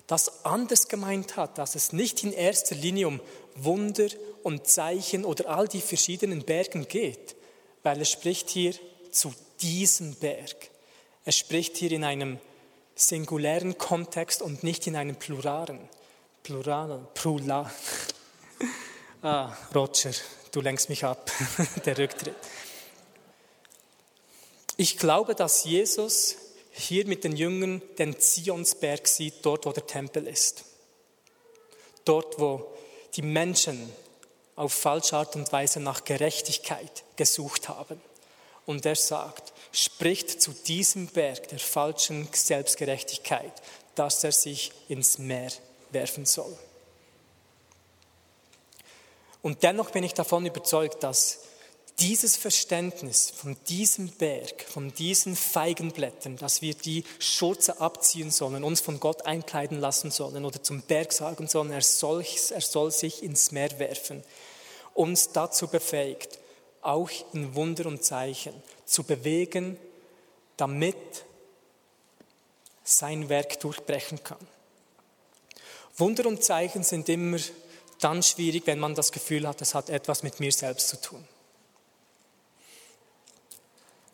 das 0.08 0.46
anders 0.46 0.88
gemeint 0.88 1.38
hat, 1.38 1.58
dass 1.58 1.76
es 1.76 1.94
nicht 1.94 2.24
in 2.24 2.34
erster 2.34 2.76
Linie 2.76 3.08
um 3.08 3.22
Wunder 3.56 4.08
und 4.44 4.68
Zeichen 4.68 5.26
oder 5.26 5.50
all 5.50 5.68
die 5.68 5.82
verschiedenen 5.82 6.44
Bergen 6.44 6.88
geht, 6.88 7.36
weil 7.84 8.00
er 8.00 8.06
spricht 8.06 8.50
hier 8.50 8.74
zu 9.12 9.34
diesem 9.62 10.16
Berg. 10.16 10.70
Er 11.26 11.32
spricht 11.32 11.78
hier 11.78 11.92
in 11.92 12.04
einem 12.04 12.39
singulären 12.96 13.78
Kontext 13.78 14.42
und 14.42 14.63
nicht 14.63 14.88
in 14.88 14.96
einem 14.96 15.16
pluralen. 15.16 15.80
Plural, 16.44 17.08
Plura. 17.13 17.72
Ah, 19.26 19.56
Roger, 19.74 20.12
du 20.52 20.60
lenkst 20.60 20.89
mich 20.89 21.06
ab, 21.06 21.32
der 21.86 21.98
Rücktritt. 21.98 22.36
Ich 24.76 24.98
glaube, 24.98 25.34
dass 25.34 25.63
Jesus 25.63 26.36
hier 26.74 27.06
mit 27.06 27.24
den 27.24 27.36
Jüngern 27.36 27.82
den 27.98 28.20
Zionsberg 28.20 29.08
sieht, 29.08 29.36
dort 29.44 29.66
wo 29.66 29.72
der 29.72 29.86
Tempel 29.86 30.28
ist. 30.28 30.66
Dort 32.04 32.40
wo 32.40 32.68
die 33.16 33.22
Menschen 33.22 33.92
auf 34.56 34.74
falsche 34.74 35.16
Art 35.16 35.36
und 35.36 35.52
Weise 35.52 35.80
nach 35.80 36.04
Gerechtigkeit 36.04 37.04
gesucht 37.16 37.70
haben. 37.70 38.02
Und 38.66 38.86
er 38.86 38.96
sagt, 38.96 39.54
spricht 39.72 40.42
zu 40.42 40.52
diesem 40.52 41.08
Berg 41.08 41.48
der 41.50 41.60
falschen 41.60 42.28
Selbstgerechtigkeit, 42.32 43.54
dass 43.96 44.24
er 44.24 44.32
sich 44.32 44.72
ins 44.88 45.18
Meer 45.18 45.52
werfen 45.92 46.26
soll. 46.26 46.58
Und 49.42 49.64
dennoch 49.64 49.92
bin 49.92 50.04
ich 50.04 50.14
davon 50.14 50.46
überzeugt, 50.46 51.04
dass 51.04 51.40
dieses 51.99 52.36
Verständnis 52.36 53.29
von 53.29 53.56
diesem 53.67 54.10
Berg, 54.10 54.63
von 54.63 54.93
diesen 54.93 55.36
Feigenblättern, 55.36 56.38
dass 56.38 56.62
wir 56.62 56.73
die 56.73 57.03
Schurze 57.19 57.79
abziehen 57.79 58.32
sollen, 58.32 58.63
uns 58.63 58.82
von 58.82 58.99
Gott 58.99 59.25
einkleiden 59.25 59.79
lassen 59.79 60.12
sollen 60.12 60.43
oder 60.45 60.62
zum 60.62 60.82
Berg 60.82 61.13
sagen 61.13 61.47
sollen, 61.47 61.71
er 61.71 61.82
soll, 61.82 62.25
er 62.49 62.62
soll 62.62 62.91
sich 62.91 63.23
ins 63.23 63.51
Meer 63.51 63.77
werfen, 63.79 64.23
uns 64.93 65.32
dazu 65.32 65.67
befähigt, 65.67 66.39
auch 66.82 67.10
in 67.34 67.56
Wunder 67.56 67.86
und 67.86 68.03
Zeichen 68.03 68.53
zu 68.86 69.03
bewegen, 69.03 69.77
damit 70.58 70.95
sein 72.84 73.29
Werk 73.29 73.60
durchbrechen 73.60 74.23
kann. 74.23 74.45
Wunder 75.97 76.25
und 76.25 76.43
Zeichen 76.43 76.84
sind 76.84 77.08
immer 77.08 77.38
dann 77.99 78.23
schwierig, 78.23 78.63
wenn 78.65 78.79
man 78.79 78.95
das 78.95 79.12
Gefühl 79.12 79.47
hat, 79.47 79.62
es 79.62 79.75
hat 79.75 79.89
etwas 79.89 80.23
mit 80.23 80.39
mir 80.39 80.51
selbst 80.51 80.89
zu 80.89 80.99
tun. 80.99 81.25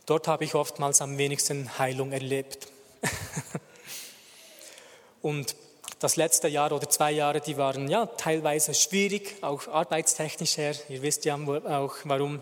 Dort 0.09 0.27
habe 0.27 0.43
ich 0.43 0.55
oftmals 0.55 1.01
am 1.01 1.19
wenigsten 1.19 1.77
Heilung 1.77 2.11
erlebt. 2.11 2.67
und 5.21 5.55
das 5.99 6.15
letzte 6.15 6.47
Jahr 6.47 6.71
oder 6.71 6.89
zwei 6.89 7.11
Jahre, 7.11 7.41
die 7.41 7.57
waren 7.57 7.87
ja 7.87 8.07
teilweise 8.07 8.73
schwierig, 8.73 9.35
auch 9.41 9.67
arbeitstechnisch 9.67 10.57
her. 10.57 10.73
Ihr 10.89 11.03
wisst 11.03 11.25
ja 11.25 11.35
auch 11.35 11.95
warum, 12.05 12.41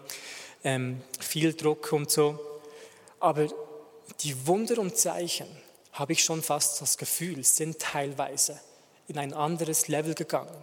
ähm, 0.64 1.02
viel 1.20 1.56
Druck 1.56 1.92
und 1.92 2.10
so. 2.10 2.40
Aber 3.20 3.50
die 4.22 4.48
Wunder 4.48 4.80
und 4.80 4.96
Zeichen, 4.96 5.48
habe 5.92 6.14
ich 6.14 6.24
schon 6.24 6.42
fast 6.42 6.80
das 6.80 6.98
Gefühl, 6.98 7.44
sind 7.44 7.80
teilweise 7.80 8.58
in 9.10 9.18
ein 9.18 9.34
anderes 9.34 9.90
Level 9.90 10.14
gegangen. 10.14 10.56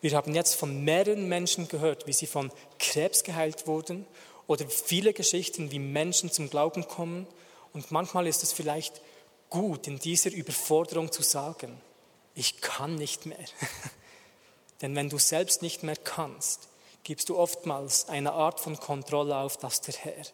Wir 0.00 0.16
haben 0.16 0.34
jetzt 0.34 0.56
von 0.56 0.82
mehreren 0.82 1.28
Menschen 1.28 1.68
gehört, 1.68 2.08
wie 2.08 2.12
sie 2.12 2.26
von 2.26 2.50
Krebs 2.80 3.22
geheilt 3.22 3.68
wurden 3.68 4.06
oder 4.52 4.68
viele 4.68 5.12
Geschichten, 5.12 5.70
wie 5.70 5.78
Menschen 5.78 6.30
zum 6.30 6.50
Glauben 6.50 6.86
kommen. 6.86 7.26
Und 7.72 7.90
manchmal 7.90 8.26
ist 8.26 8.42
es 8.42 8.52
vielleicht 8.52 9.00
gut, 9.50 9.86
in 9.86 9.98
dieser 9.98 10.30
Überforderung 10.30 11.10
zu 11.10 11.22
sagen, 11.22 11.80
ich 12.34 12.60
kann 12.60 12.94
nicht 12.94 13.26
mehr. 13.26 13.38
Denn 14.82 14.94
wenn 14.94 15.08
du 15.08 15.18
selbst 15.18 15.62
nicht 15.62 15.82
mehr 15.82 15.96
kannst, 15.96 16.68
gibst 17.04 17.28
du 17.28 17.38
oftmals 17.38 18.08
eine 18.08 18.32
Art 18.32 18.60
von 18.60 18.78
Kontrolle 18.78 19.36
auf, 19.36 19.56
dass 19.56 19.80
der 19.80 19.94
Herr 19.94 20.24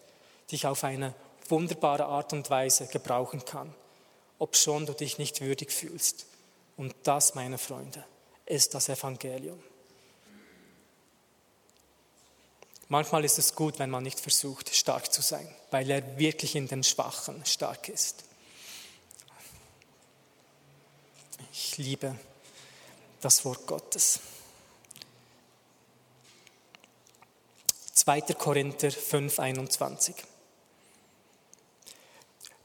dich 0.51 0.67
auf 0.67 0.85
eine 0.85 1.15
wunderbare 1.49 2.07
Art 2.07 2.33
und 2.33 2.51
Weise 2.51 2.87
gebrauchen 2.89 3.45
kann, 3.45 3.75
obschon 4.39 4.87
du 4.87 4.93
dich 4.93 5.19
nicht 5.19 5.41
würdig 5.41 5.73
fühlst. 5.73 6.27
Und 6.77 6.95
das, 7.05 7.35
meine 7.35 7.59
Freunde, 7.59 8.05
ist 8.47 8.75
das 8.75 8.89
Evangelium. 8.89 9.63
Manchmal 12.89 13.25
ist 13.25 13.39
es 13.39 13.55
gut, 13.55 13.79
wenn 13.79 13.91
man 13.91 14.03
nicht 14.03 14.19
versucht, 14.19 14.75
stark 14.75 15.13
zu 15.13 15.21
sein, 15.21 15.47
weil 15.71 15.91
er 15.91 16.19
wirklich 16.19 16.57
in 16.57 16.69
den 16.69 16.83
Schwachen 16.83 17.45
stark 17.45 17.89
ist. 17.91 18.25
Ich 21.53 21.77
liebe 21.77 22.19
das 23.21 23.45
Wort 23.45 23.67
Gottes. 23.67 24.21
2. 27.93 28.21
Korinther 28.23 28.91
5, 28.91 29.39
21. 29.39 30.15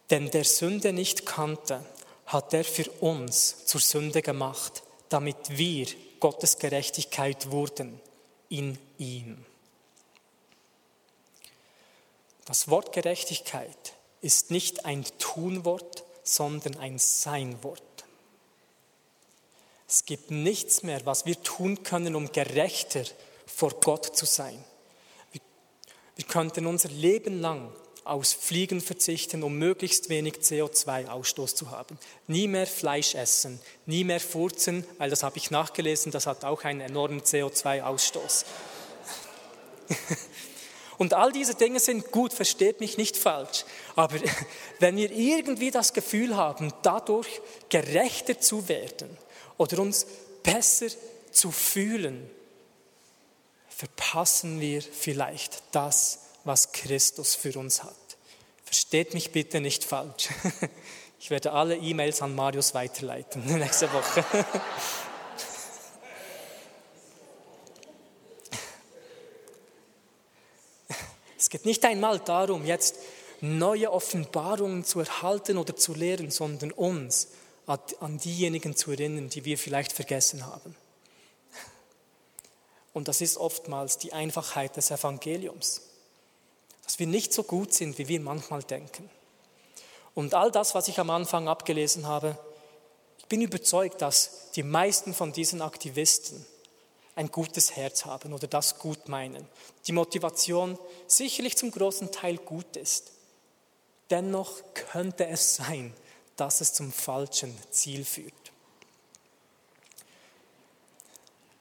Denn 0.09 0.31
der 0.31 0.45
Sünde 0.45 0.93
nicht 0.93 1.25
kannte, 1.25 1.85
hat 2.27 2.53
er 2.53 2.63
für 2.63 2.89
uns 3.01 3.65
zur 3.65 3.81
Sünde 3.81 4.21
gemacht, 4.21 4.83
damit 5.09 5.57
wir 5.57 5.87
Gottes 6.21 6.59
Gerechtigkeit 6.59 7.51
wurden 7.51 7.99
in 8.47 8.77
ihm. 8.97 9.45
Das 12.45 12.67
Wort 12.69 12.91
Gerechtigkeit 12.91 13.93
ist 14.21 14.51
nicht 14.51 14.85
ein 14.85 15.05
Tunwort, 15.19 16.03
sondern 16.23 16.77
ein 16.77 16.99
Seinwort. 16.99 17.81
Es 19.87 20.05
gibt 20.05 20.31
nichts 20.31 20.83
mehr, 20.83 21.05
was 21.05 21.25
wir 21.25 21.41
tun 21.43 21.83
können, 21.83 22.15
um 22.15 22.31
gerechter 22.31 23.03
vor 23.45 23.71
Gott 23.79 24.17
zu 24.17 24.25
sein. 24.25 24.63
Wir, 26.15 26.25
könnten 26.25 26.65
unser 26.65 26.89
Leben 26.89 27.41
lang 27.41 27.71
aus 28.03 28.33
Fliegen 28.33 28.81
verzichten, 28.81 29.43
um 29.43 29.57
möglichst 29.57 30.09
wenig 30.09 30.35
CO2-Ausstoß 30.35 31.55
zu 31.55 31.71
haben. 31.71 31.97
Nie 32.27 32.47
mehr 32.47 32.67
Fleisch 32.67 33.15
essen, 33.15 33.59
nie 33.85 34.03
mehr 34.03 34.19
furzen, 34.19 34.85
weil 34.97 35.09
das 35.09 35.23
habe 35.23 35.37
ich 35.37 35.51
nachgelesen, 35.51 36.11
das 36.11 36.27
hat 36.27 36.43
auch 36.43 36.63
einen 36.63 36.81
enormen 36.81 37.21
CO2-Ausstoß. 37.21 38.45
Und 40.97 41.13
all 41.13 41.31
diese 41.31 41.55
Dinge 41.55 41.79
sind 41.79 42.11
gut, 42.11 42.33
versteht 42.33 42.79
mich 42.79 42.97
nicht 42.97 43.17
falsch. 43.17 43.65
Aber 43.95 44.15
wenn 44.79 44.95
wir 44.97 45.11
irgendwie 45.11 45.71
das 45.71 45.93
Gefühl 45.93 46.35
haben, 46.35 46.73
dadurch 46.81 47.41
gerechter 47.69 48.39
zu 48.39 48.67
werden 48.67 49.17
oder 49.57 49.79
uns 49.79 50.05
besser 50.43 50.87
zu 51.31 51.51
fühlen, 51.51 52.29
verpassen 53.69 54.59
wir 54.59 54.81
vielleicht 54.81 55.63
das, 55.71 56.19
was 56.43 56.71
Christus 56.71 57.35
für 57.35 57.57
uns 57.57 57.83
hat. 57.83 57.95
Versteht 58.65 59.13
mich 59.13 59.31
bitte 59.31 59.61
nicht 59.61 59.83
falsch. 59.83 60.29
Ich 61.23 61.29
werde 61.29 61.53
alle 61.53 61.77
E-Mails 61.77 62.21
an 62.21 62.35
Marius 62.35 62.73
weiterleiten 62.73 63.45
nächste 63.57 63.87
Woche. 63.93 64.25
Es 71.43 71.49
geht 71.49 71.65
nicht 71.65 71.83
einmal 71.83 72.19
darum, 72.19 72.65
jetzt 72.65 72.95
neue 73.41 73.91
Offenbarungen 73.91 74.85
zu 74.85 75.01
erhalten 75.01 75.57
oder 75.57 75.75
zu 75.75 75.93
lehren, 75.93 76.31
sondern 76.31 76.71
uns 76.71 77.27
an 77.65 78.17
diejenigen 78.17 78.77
zu 78.77 78.91
erinnern, 78.91 79.27
die 79.27 79.43
wir 79.43 79.57
vielleicht 79.57 79.91
vergessen 79.91 80.45
haben. 80.45 80.73
Und 82.93 83.09
das 83.09 83.19
ist 83.19 83.35
oftmals 83.35 83.97
die 83.97 84.13
Einfachheit 84.13 84.77
des 84.77 84.89
Evangeliums, 84.89 85.81
dass 86.85 86.97
wir 86.99 87.07
nicht 87.07 87.33
so 87.33 87.43
gut 87.43 87.73
sind, 87.73 87.97
wie 87.97 88.07
wir 88.07 88.21
manchmal 88.21 88.63
denken. 88.63 89.09
Und 90.15 90.35
all 90.35 90.49
das, 90.49 90.75
was 90.75 90.87
ich 90.87 90.97
am 90.97 91.09
Anfang 91.09 91.49
abgelesen 91.49 92.07
habe, 92.07 92.39
ich 93.17 93.25
bin 93.25 93.41
überzeugt, 93.41 94.01
dass 94.01 94.49
die 94.51 94.63
meisten 94.63 95.13
von 95.13 95.33
diesen 95.33 95.61
Aktivisten 95.61 96.45
ein 97.15 97.31
gutes 97.31 97.75
Herz 97.75 98.05
haben 98.05 98.33
oder 98.33 98.47
das 98.47 98.79
gut 98.79 99.07
meinen. 99.07 99.47
Die 99.87 99.91
Motivation 99.91 100.77
sicherlich 101.07 101.55
zum 101.57 101.71
großen 101.71 102.11
Teil 102.11 102.37
gut 102.37 102.75
ist. 102.75 103.11
Dennoch 104.09 104.61
könnte 104.73 105.27
es 105.27 105.55
sein, 105.55 105.93
dass 106.35 106.61
es 106.61 106.73
zum 106.73 106.91
falschen 106.91 107.55
Ziel 107.71 108.03
führt. 108.03 108.33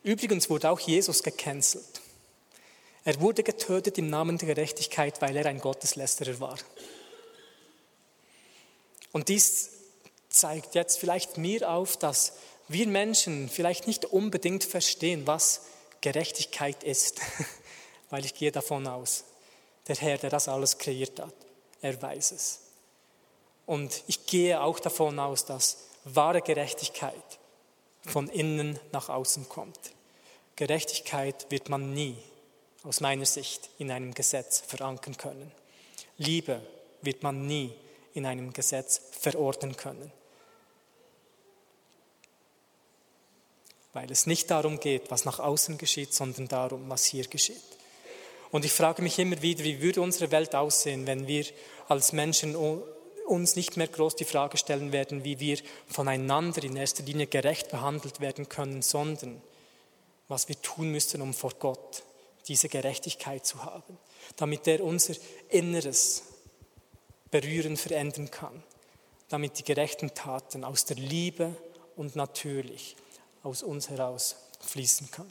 Übrigens 0.03 0.51
wurde 0.51 0.71
auch 0.71 0.81
Jesus 0.81 1.23
gecancelt. 1.23 2.01
Er 3.05 3.21
wurde 3.21 3.43
getötet 3.43 3.99
im 3.99 4.11
Namen 4.11 4.39
der 4.39 4.55
Gerechtigkeit, 4.55 5.21
weil 5.21 5.37
er 5.37 5.47
ein 5.47 5.61
Gotteslästerer 5.61 6.41
war. 6.41 6.59
Und 9.13 9.29
dies 9.29 9.71
zeigt 10.29 10.75
jetzt 10.75 10.99
vielleicht 10.99 11.37
mir 11.37 11.71
auf, 11.71 11.97
dass 11.97 12.33
wir 12.73 12.87
Menschen 12.87 13.49
vielleicht 13.49 13.87
nicht 13.87 14.05
unbedingt 14.05 14.65
verstehen, 14.65 15.27
was 15.27 15.63
Gerechtigkeit 16.01 16.83
ist, 16.85 17.21
weil 18.11 18.25
ich 18.25 18.35
gehe 18.35 18.53
davon 18.53 18.87
aus, 18.87 19.25
der 19.89 19.97
Herr, 19.97 20.19
der 20.19 20.31
das 20.31 20.49
alles 20.49 20.79
kreiert 20.79 21.21
hat, 21.21 21.35
er 21.81 22.01
weiß 22.01 22.33
es. 22.33 22.61
Und 23.67 24.03
ich 24.07 24.27
gehe 24.27 24.61
auch 24.61 24.81
davon 24.81 25.19
aus, 25.19 25.45
dass 25.45 25.79
wahre 26.05 26.43
Gerechtigkeit 26.43 27.39
von 28.05 28.29
innen 28.29 28.79
nach 28.91 29.09
außen 29.09 29.49
kommt. 29.49 29.79
Gerechtigkeit 30.57 31.47
wird 31.51 31.69
man 31.69 31.95
nie, 31.95 32.17
aus 32.83 33.01
meiner 33.01 33.27
Sicht, 33.27 33.71
in 33.79 33.91
einem 33.91 34.13
Gesetz 34.13 34.61
verankern 34.61 35.17
können. 35.17 35.53
Liebe 36.19 36.61
wird 37.01 37.23
man 37.23 37.47
nie 37.47 37.73
in 38.15 38.27
einem 38.27 38.53
Gesetz 38.53 39.01
verordnen 39.13 39.77
können. 39.77 40.13
Weil 43.93 44.11
es 44.11 44.27
nicht 44.27 44.51
darum 44.51 44.81
geht, 44.81 45.11
was 45.11 45.25
nach 45.25 45.39
außen 45.39 45.79
geschieht, 45.79 46.15
sondern 46.15 46.49
darum, 46.49 46.89
was 46.89 47.05
hier 47.05 47.27
geschieht. 47.27 47.61
Und 48.51 48.65
ich 48.65 48.73
frage 48.73 49.03
mich 49.03 49.19
immer 49.19 49.41
wieder, 49.43 49.65
wie 49.65 49.81
würde 49.81 50.03
unsere 50.03 50.31
Welt 50.31 50.55
aussehen, 50.55 51.07
wenn 51.07 51.27
wir 51.27 51.45
als 51.89 52.13
Menschen 52.13 52.55
uns 53.27 53.57
nicht 53.57 53.77
mehr 53.77 53.89
groß 53.89 54.17
die 54.17 54.25
Frage 54.25 54.59
stellen 54.59 54.93
werden, 54.93 55.25
wie 55.25 55.41
wir 55.41 55.59
voneinander 55.89 56.63
in 56.63 56.77
erster 56.77 57.03
Linie 57.03 57.27
gerecht 57.27 57.71
behandelt 57.71 58.21
werden 58.21 58.49
können, 58.49 58.83
sondern 58.83 59.41
was 60.29 60.49
wir 60.49 60.61
tun 60.61 60.91
müssen, 60.91 61.23
um 61.23 61.35
vor 61.35 61.53
Gott 61.59 62.03
diese 62.49 62.69
Gerechtigkeit 62.69 63.47
zu 63.47 63.65
haben, 63.65 63.99
damit 64.37 64.67
er 64.67 64.83
unser 64.83 65.15
Inneres 65.49 66.25
berühren, 67.31 67.77
verändern 67.77 68.31
kann, 68.31 68.63
damit 69.29 69.59
die 69.59 69.65
gerechten 69.65 70.15
Taten 70.15 70.65
aus 70.65 70.85
der 70.85 70.97
Liebe 70.97 71.55
und 71.97 72.17
natürlich 72.17 72.97
aus 73.43 73.63
uns 73.63 73.89
heraus 73.91 74.37
fließen 74.61 75.11
kann. 75.11 75.31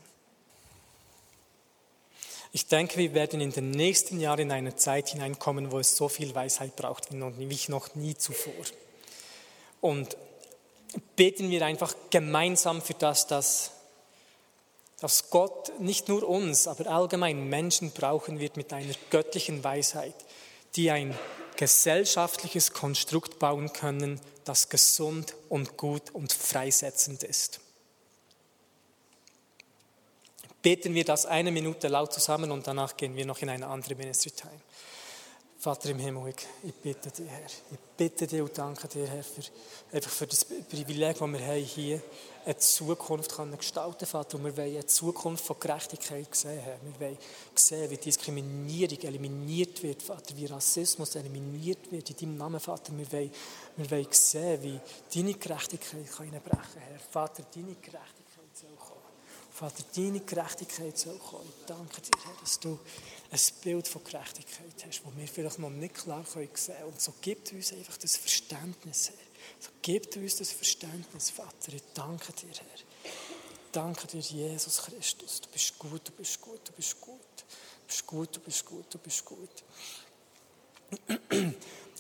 Ich 2.54 2.68
denke, 2.68 2.98
wir 2.98 3.14
werden 3.14 3.40
in 3.40 3.54
den 3.54 3.72
nächsten 3.72 4.20
Jahren 4.20 4.42
in 4.42 4.52
eine 4.52 4.76
Zeit 4.76 5.10
hineinkommen, 5.10 5.72
wo 5.72 5.80
es 5.80 5.96
so 5.96 6.10
viel 6.10 6.36
Weisheit 6.36 6.76
braucht 6.76 7.08
wie 7.12 7.60
noch 7.70 7.96
nie 7.96 8.16
zuvor. 8.16 8.66
Und 9.80 10.18
beten 11.16 11.50
wir 11.50 11.66
einfach 11.66 11.96
gemeinsam 12.10 12.82
für 12.82 12.94
das, 12.94 13.28
dass, 13.28 13.72
dass 15.00 15.30
Gott 15.30 15.80
nicht 15.80 16.10
nur 16.10 16.28
uns, 16.28 16.68
aber 16.68 16.88
allgemein 16.88 17.48
Menschen 17.48 17.92
brauchen 17.92 18.42
wird 18.42 18.58
mit 18.58 18.74
einer 18.74 18.94
göttlichen 19.10 19.64
Weisheit, 19.64 20.16
die 20.76 20.92
ein 20.92 21.18
gesellschaftliches 21.56 22.74
Konstrukt 22.74 23.40
bauen 23.40 23.72
können, 23.72 24.20
das 24.44 24.68
gesund 24.68 25.36
und 25.48 25.78
gut 25.78 26.10
und 26.14 26.34
freisetzend 26.34 27.24
ist 27.24 27.62
beten 30.62 30.94
wir 30.94 31.04
das 31.04 31.26
eine 31.26 31.52
Minute 31.52 31.88
laut 31.88 32.14
zusammen 32.14 32.52
und 32.52 32.68
danach 32.68 32.96
gehen 32.96 33.16
wir 33.16 33.26
noch 33.26 33.42
in 33.42 33.50
eine 33.50 33.68
andere 33.68 33.96
Ministry 33.96 34.32
Time. 34.32 34.62
Vater 35.62 35.92
im 35.92 36.00
Himmel, 36.00 36.34
ich, 36.64 36.74
bitte 36.74 37.12
dich, 37.12 37.30
Herr. 37.30 37.46
Ich 37.46 37.78
bitte 37.96 38.26
dich 38.26 38.42
und 38.42 38.58
danke 38.58 38.88
dir, 38.88 39.06
Herr, 39.06 39.24
für, 39.24 39.44
einfach 39.96 40.10
für 40.10 40.26
das 40.26 40.44
Privileg, 40.44 41.20
das 41.20 41.30
wir 41.30 41.46
haben, 41.46 41.64
hier 41.64 42.02
eine 42.44 42.58
Zukunft 42.58 43.32
können 43.36 43.56
gestalten 43.56 44.08
Vater. 44.08 44.38
Und 44.38 44.46
wir 44.46 44.58
wollen 44.58 44.74
eine 44.74 44.88
Zukunft 44.88 45.46
von 45.46 45.60
Gerechtigkeit 45.60 46.34
sehen, 46.34 46.60
Herr. 46.62 46.80
Wir 46.82 47.00
wollen 47.00 47.18
sehen, 47.54 47.92
wie 47.92 47.98
Diskriminierung 47.98 49.02
eliminiert 49.02 49.84
wird, 49.84 50.02
Vater, 50.02 50.36
wie 50.36 50.48
Rassismus 50.48 51.14
eliminiert 51.14 51.92
wird 51.92 52.10
in 52.10 52.16
deinem 52.16 52.38
Namen, 52.38 52.60
Vater. 52.60 52.98
Wir 52.98 53.12
wollen, 53.12 53.32
wir 53.78 53.92
wollen 53.92 54.08
sehen, 54.10 54.64
wie 54.64 54.80
deine 55.14 55.36
Gerechtigkeit 55.36 56.12
kann 56.12 56.32
Herr. 56.32 57.00
Vater, 57.12 57.44
deine 57.54 57.76
Gerechtigkeit 57.76 58.21
Vater, 59.62 59.84
deine 59.96 60.22
Gerechtigkeit 60.22 60.98
soll 60.98 61.20
kommen. 61.20 61.48
Ich 61.60 61.66
danke 61.68 62.02
dir, 62.02 62.18
Herr, 62.26 62.34
dass 62.42 62.60
du 62.60 62.80
ein 63.30 63.40
Bild 63.62 63.88
von 63.88 64.04
Gerechtigkeit 64.04 64.74
hast, 64.88 65.04
das 65.06 65.16
wir 65.16 65.28
vielleicht 65.28 65.60
noch 65.60 65.70
nicht 65.70 65.94
klar 65.94 66.26
sehen 66.26 66.50
können. 66.52 66.84
Und 66.86 67.00
so 67.00 67.14
gibt 67.22 67.54
uns 67.54 67.72
einfach 67.72 67.96
das 67.98 68.18
Verständnis, 68.18 69.10
Herr. 69.10 69.18
So 69.60 69.70
gibt 69.84 70.18
uns 70.18 70.38
das 70.38 70.50
Verständnis, 70.50 71.30
Vater. 71.30 71.74
Ich 71.76 71.84
danke 71.94 72.34
dir, 72.34 72.48
Herr. 72.48 72.80
Ich 73.06 73.72
danke 73.72 74.08
dir, 74.08 74.20
Jesus 74.20 74.82
Christus. 74.82 75.42
Du 75.42 75.50
bist 75.50 75.78
gut, 75.78 76.08
du 76.08 76.12
bist 76.14 76.42
gut, 76.42 76.68
du 76.68 76.72
bist 76.72 77.00
gut. 77.00 77.20
Du 77.20 77.88
bist 77.88 78.08
gut, 78.08 78.36
du 78.36 78.40
bist 78.40 78.66
gut, 78.66 78.86
du 78.90 78.98
bist 78.98 79.26
gut. 79.26 79.64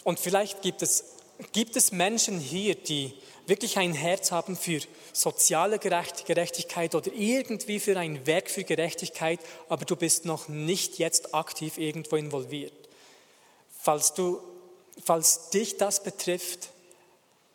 Und 0.03 0.19
vielleicht 0.19 0.63
gibt 0.63 0.81
es, 0.81 1.03
gibt 1.51 1.75
es 1.75 1.91
Menschen 1.91 2.39
hier, 2.39 2.73
die 2.73 3.13
wirklich 3.51 3.77
ein 3.77 3.93
Herz 3.93 4.31
haben 4.31 4.55
für 4.55 4.79
soziale 5.11 5.77
Gerechtigkeit 5.77 6.95
oder 6.95 7.11
irgendwie 7.13 7.81
für 7.81 7.99
ein 7.99 8.25
Werk 8.25 8.49
für 8.49 8.63
Gerechtigkeit, 8.63 9.41
aber 9.67 9.83
du 9.83 9.97
bist 9.97 10.23
noch 10.23 10.47
nicht 10.47 10.99
jetzt 10.99 11.35
aktiv 11.35 11.77
irgendwo 11.77 12.15
involviert. 12.15 12.73
Falls, 13.77 14.13
du, 14.13 14.39
falls 15.03 15.49
dich 15.49 15.75
das 15.75 16.01
betrifft, 16.01 16.69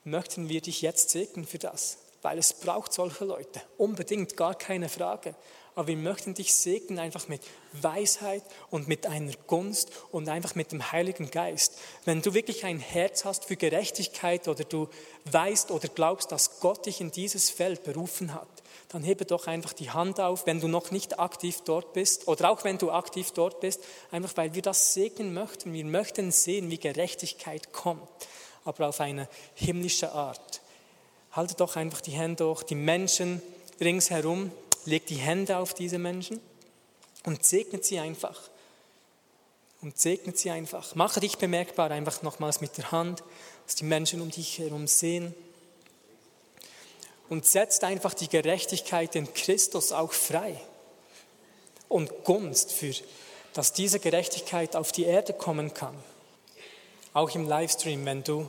möchten 0.05 0.51
wir 0.51 0.61
dich 0.61 0.83
jetzt 0.83 1.09
segnen 1.11 1.47
für 1.47 1.59
das. 1.59 1.97
weil 2.27 2.39
es 2.39 2.53
braucht 2.55 2.93
solche 2.93 3.25
Leute. 3.25 3.63
Unbedingt, 3.79 4.37
gar 4.37 4.57
keine 4.57 4.89
Frage. 4.89 5.37
Aber 5.77 5.89
wir 5.89 5.97
möchten 5.99 6.33
dich 6.33 6.55
segnen 6.55 6.99
einfach 6.99 7.29
mit 7.29 7.43
Weisheit 7.75 8.43
und 8.71 8.89
mit 8.89 9.07
einer 9.07 9.35
Gunst 9.47 9.91
und 10.11 10.27
einfach 10.27 10.55
mit 10.55 10.73
dem 10.73 10.91
Heiligen 10.91 11.31
Geist. 11.31 11.77
Wenn 12.07 12.23
du 12.23 12.33
wirklich 12.33 12.65
ein 12.65 12.81
Herz 12.81 13.27
hast 13.27 13.45
für 13.45 13.57
Gerechtigkeit 13.57 14.49
oder 14.49 14.65
du 14.65 14.89
weißt 15.27 15.71
oder 15.71 15.89
glaubst, 15.89 16.33
dass 16.33 16.61
Gott 16.61 16.87
dich 16.87 17.03
in 17.03 17.11
dieses 17.11 17.51
Feld 17.51 17.85
berufen 17.85 18.33
hat, 18.33 18.49
dann 18.89 19.03
hebe 19.03 19.27
doch 19.27 19.49
einfach 19.49 19.75
die 19.75 19.91
Hand 19.91 20.19
auf, 20.19 20.47
wenn 20.47 20.61
du 20.61 20.69
noch 20.69 20.93
nicht 20.93 21.19
aktiv 21.19 21.61
dort 21.67 21.93
bist 21.93 22.27
oder 22.27 22.49
auch 22.49 22.65
wenn 22.65 22.79
du 22.79 22.91
aktiv 22.91 23.33
dort 23.33 23.61
bist, 23.61 23.83
einfach 24.11 24.35
weil 24.39 24.55
wir 24.55 24.63
das 24.63 24.95
segnen 24.95 25.35
möchten. 25.35 25.75
Wir 25.75 25.85
möchten 25.85 26.33
sehen, 26.33 26.71
wie 26.71 26.79
Gerechtigkeit 26.79 27.75
kommt, 27.75 28.09
aber 28.65 28.89
auf 28.89 29.01
eine 29.01 29.29
himmlische 29.55 30.11
Art. 30.13 30.63
Halte 31.33 31.55
doch 31.55 31.77
einfach 31.77 32.01
die 32.01 32.13
Hände 32.13 32.47
hoch, 32.49 32.63
die 32.63 32.75
Menschen 32.75 33.43
ringsherum, 33.79 34.51
leg 34.87 35.07
die 35.07 35.17
Hände 35.17 35.59
auf 35.59 35.75
diese 35.75 35.99
Menschen 35.99 36.41
und 37.25 37.45
segnet 37.45 37.85
sie 37.85 37.99
einfach. 37.99 38.41
Und 39.83 39.99
segnet 39.99 40.39
sie 40.39 40.51
einfach. 40.51 40.95
Mache 40.95 41.21
dich 41.21 41.39
bemerkbar 41.39 41.91
einfach 41.91 42.23
nochmals 42.23 42.61
mit 42.61 42.77
der 42.79 42.93
Hand, 42.93 43.23
dass 43.67 43.75
die 43.75 43.85
Menschen 43.85 44.21
um 44.21 44.31
dich 44.31 44.59
herum 44.59 44.87
sehen. 44.87 45.35
Und 47.29 47.45
setzt 47.45 47.85
einfach 47.85 48.15
die 48.15 48.29
Gerechtigkeit 48.29 49.15
in 49.17 49.33
Christus 49.35 49.93
auch 49.93 50.13
frei. 50.13 50.61
Und 51.89 52.25
Gunst 52.25 52.73
für, 52.73 52.95
dass 53.53 53.73
diese 53.73 54.01
Gerechtigkeit 54.01 54.77
auf 54.77 54.93
die 54.93 55.05
Erde 55.05 55.33
kommen 55.33 55.75
kann. 55.75 55.97
Auch 57.13 57.31
im 57.35 57.47
Livestream, 57.47 58.05
wenn 58.07 58.25
du 58.25 58.49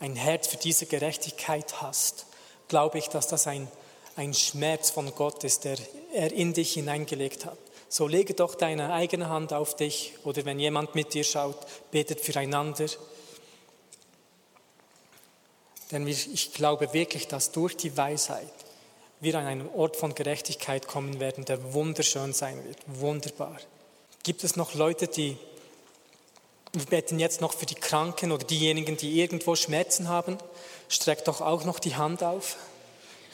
ein 0.00 0.16
Herz 0.16 0.46
für 0.46 0.56
diese 0.56 0.86
Gerechtigkeit 0.86 1.80
hast, 1.80 2.26
glaube 2.68 2.98
ich, 2.98 3.08
dass 3.08 3.28
das 3.28 3.46
ein 3.46 3.68
ein 4.16 4.34
Schmerz 4.34 4.90
von 4.90 5.14
Gott 5.14 5.44
ist, 5.44 5.64
der 5.64 5.78
er 6.12 6.32
in 6.32 6.54
dich 6.54 6.72
hineingelegt 6.72 7.44
hat. 7.44 7.58
So 7.88 8.08
lege 8.08 8.34
doch 8.34 8.54
deine 8.54 8.92
eigene 8.92 9.28
Hand 9.28 9.52
auf 9.52 9.76
dich 9.76 10.14
oder 10.24 10.44
wenn 10.44 10.58
jemand 10.58 10.94
mit 10.94 11.14
dir 11.14 11.22
schaut, 11.22 11.58
betet 11.90 12.20
füreinander. 12.20 12.86
Denn 15.92 16.06
ich 16.08 16.52
glaube 16.52 16.92
wirklich, 16.92 17.28
dass 17.28 17.52
durch 17.52 17.76
die 17.76 17.96
Weisheit 17.96 18.50
wir 19.20 19.34
an 19.36 19.46
einen 19.46 19.68
Ort 19.74 19.96
von 19.96 20.14
Gerechtigkeit 20.14 20.88
kommen 20.88 21.20
werden, 21.20 21.44
der 21.44 21.72
wunderschön 21.72 22.32
sein 22.32 22.62
wird, 22.64 22.78
wunderbar. 22.86 23.56
Gibt 24.24 24.44
es 24.44 24.56
noch 24.56 24.74
Leute, 24.74 25.06
die, 25.06 25.36
wir 26.72 26.86
beten 26.86 27.18
jetzt 27.18 27.40
noch 27.40 27.52
für 27.54 27.66
die 27.66 27.76
Kranken 27.76 28.32
oder 28.32 28.44
diejenigen, 28.44 28.96
die 28.96 29.20
irgendwo 29.20 29.54
Schmerzen 29.54 30.08
haben, 30.08 30.36
streckt 30.88 31.28
doch 31.28 31.40
auch 31.40 31.64
noch 31.64 31.78
die 31.78 31.96
Hand 31.96 32.22
auf. 32.22 32.56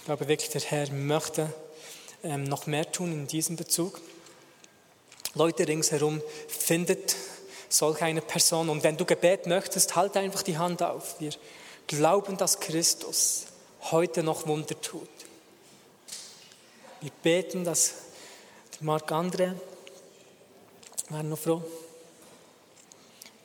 Ich 0.02 0.06
glaube 0.06 0.26
wirklich, 0.26 0.50
der 0.50 0.62
Herr 0.62 0.90
möchte 0.90 1.54
ähm, 2.24 2.42
noch 2.42 2.66
mehr 2.66 2.90
tun 2.90 3.12
in 3.12 3.28
diesem 3.28 3.54
Bezug. 3.54 4.00
Leute 5.34 5.68
ringsherum 5.68 6.20
findet 6.48 7.14
solch 7.68 8.02
eine 8.02 8.20
Person. 8.20 8.68
Und 8.68 8.82
wenn 8.82 8.96
du 8.96 9.04
Gebet 9.04 9.46
möchtest, 9.46 9.94
halt 9.94 10.16
einfach 10.16 10.42
die 10.42 10.58
Hand 10.58 10.82
auf. 10.82 11.20
Wir 11.20 11.30
glauben, 11.86 12.36
dass 12.36 12.58
Christus 12.58 13.44
heute 13.92 14.24
noch 14.24 14.48
Wunder 14.48 14.74
tut. 14.80 15.08
Wir 17.00 17.12
beten, 17.22 17.62
dass 17.62 17.94
Marc 18.80 19.12
André, 19.12 19.54
wäre 21.10 21.22
noch 21.22 21.38
froh. 21.38 21.62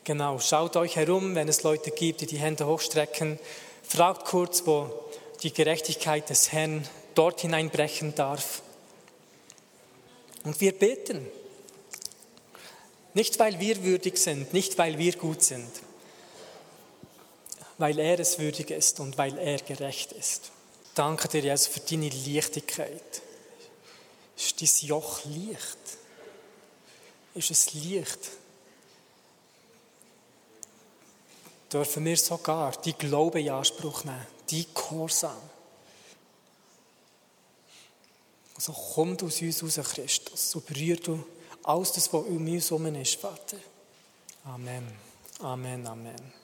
Genau, 0.05 0.39
schaut 0.39 0.75
euch 0.75 0.95
herum, 0.95 1.35
wenn 1.35 1.49
es 1.49 1.61
Leute 1.61 1.91
gibt, 1.91 2.21
die 2.21 2.25
die 2.25 2.39
Hände 2.39 2.65
hochstrecken. 2.65 3.37
Fragt 3.83 4.25
kurz, 4.25 4.65
wo 4.65 5.06
die 5.43 5.53
Gerechtigkeit 5.53 6.29
des 6.29 6.51
Herrn 6.51 6.87
dort 7.15 7.41
hineinbrechen 7.41 8.15
darf. 8.15 8.61
Und 10.43 10.59
wir 10.61 10.71
beten. 10.71 11.27
Nicht, 13.13 13.39
weil 13.39 13.59
wir 13.59 13.83
würdig 13.83 14.17
sind, 14.17 14.53
nicht, 14.53 14.77
weil 14.77 14.97
wir 14.97 15.13
gut 15.13 15.41
sind, 15.41 15.71
weil 17.79 17.97
er 17.97 18.19
es 18.19 18.37
würdig 18.37 18.69
ist 18.69 18.99
und 18.99 19.17
weil 19.17 19.37
er 19.39 19.57
gerecht 19.57 20.11
ist. 20.11 20.51
Danke 20.93 21.27
dir, 21.27 21.41
Jesus, 21.41 21.67
für 21.67 21.79
deine 21.79 22.09
Leichtigkeit. 22.09 23.21
Ist 24.35 24.61
dein 24.61 24.87
Joch 24.87 25.25
leicht? 25.25 25.77
Ist 27.33 27.51
es 27.51 27.73
leicht? 27.73 28.19
Dürfen 31.73 32.05
wir 32.05 32.17
sogar 32.17 32.79
die 32.83 32.93
Glaube 32.93 33.41
in 33.41 33.49
Anspruch 33.49 34.03
nehmen? 34.03 34.36
Die 34.49 34.65
Gehorsam. 34.73 35.37
Also 38.55 38.73
kommt 38.73 39.21
aus 39.23 39.41
uns 39.41 39.61
raus, 39.61 39.79
Christus, 39.93 40.55
und 40.55 40.65
berührt 40.65 41.05
du 41.07 41.23
alles 41.63 41.91
das, 41.91 42.11
was 42.11 42.25
um 42.25 42.47
uns 42.47 42.69
herum 42.69 42.95
ist, 42.95 43.15
Vater. 43.15 43.57
Amen. 44.45 44.87
Amen, 45.39 45.85
Amen. 45.85 46.36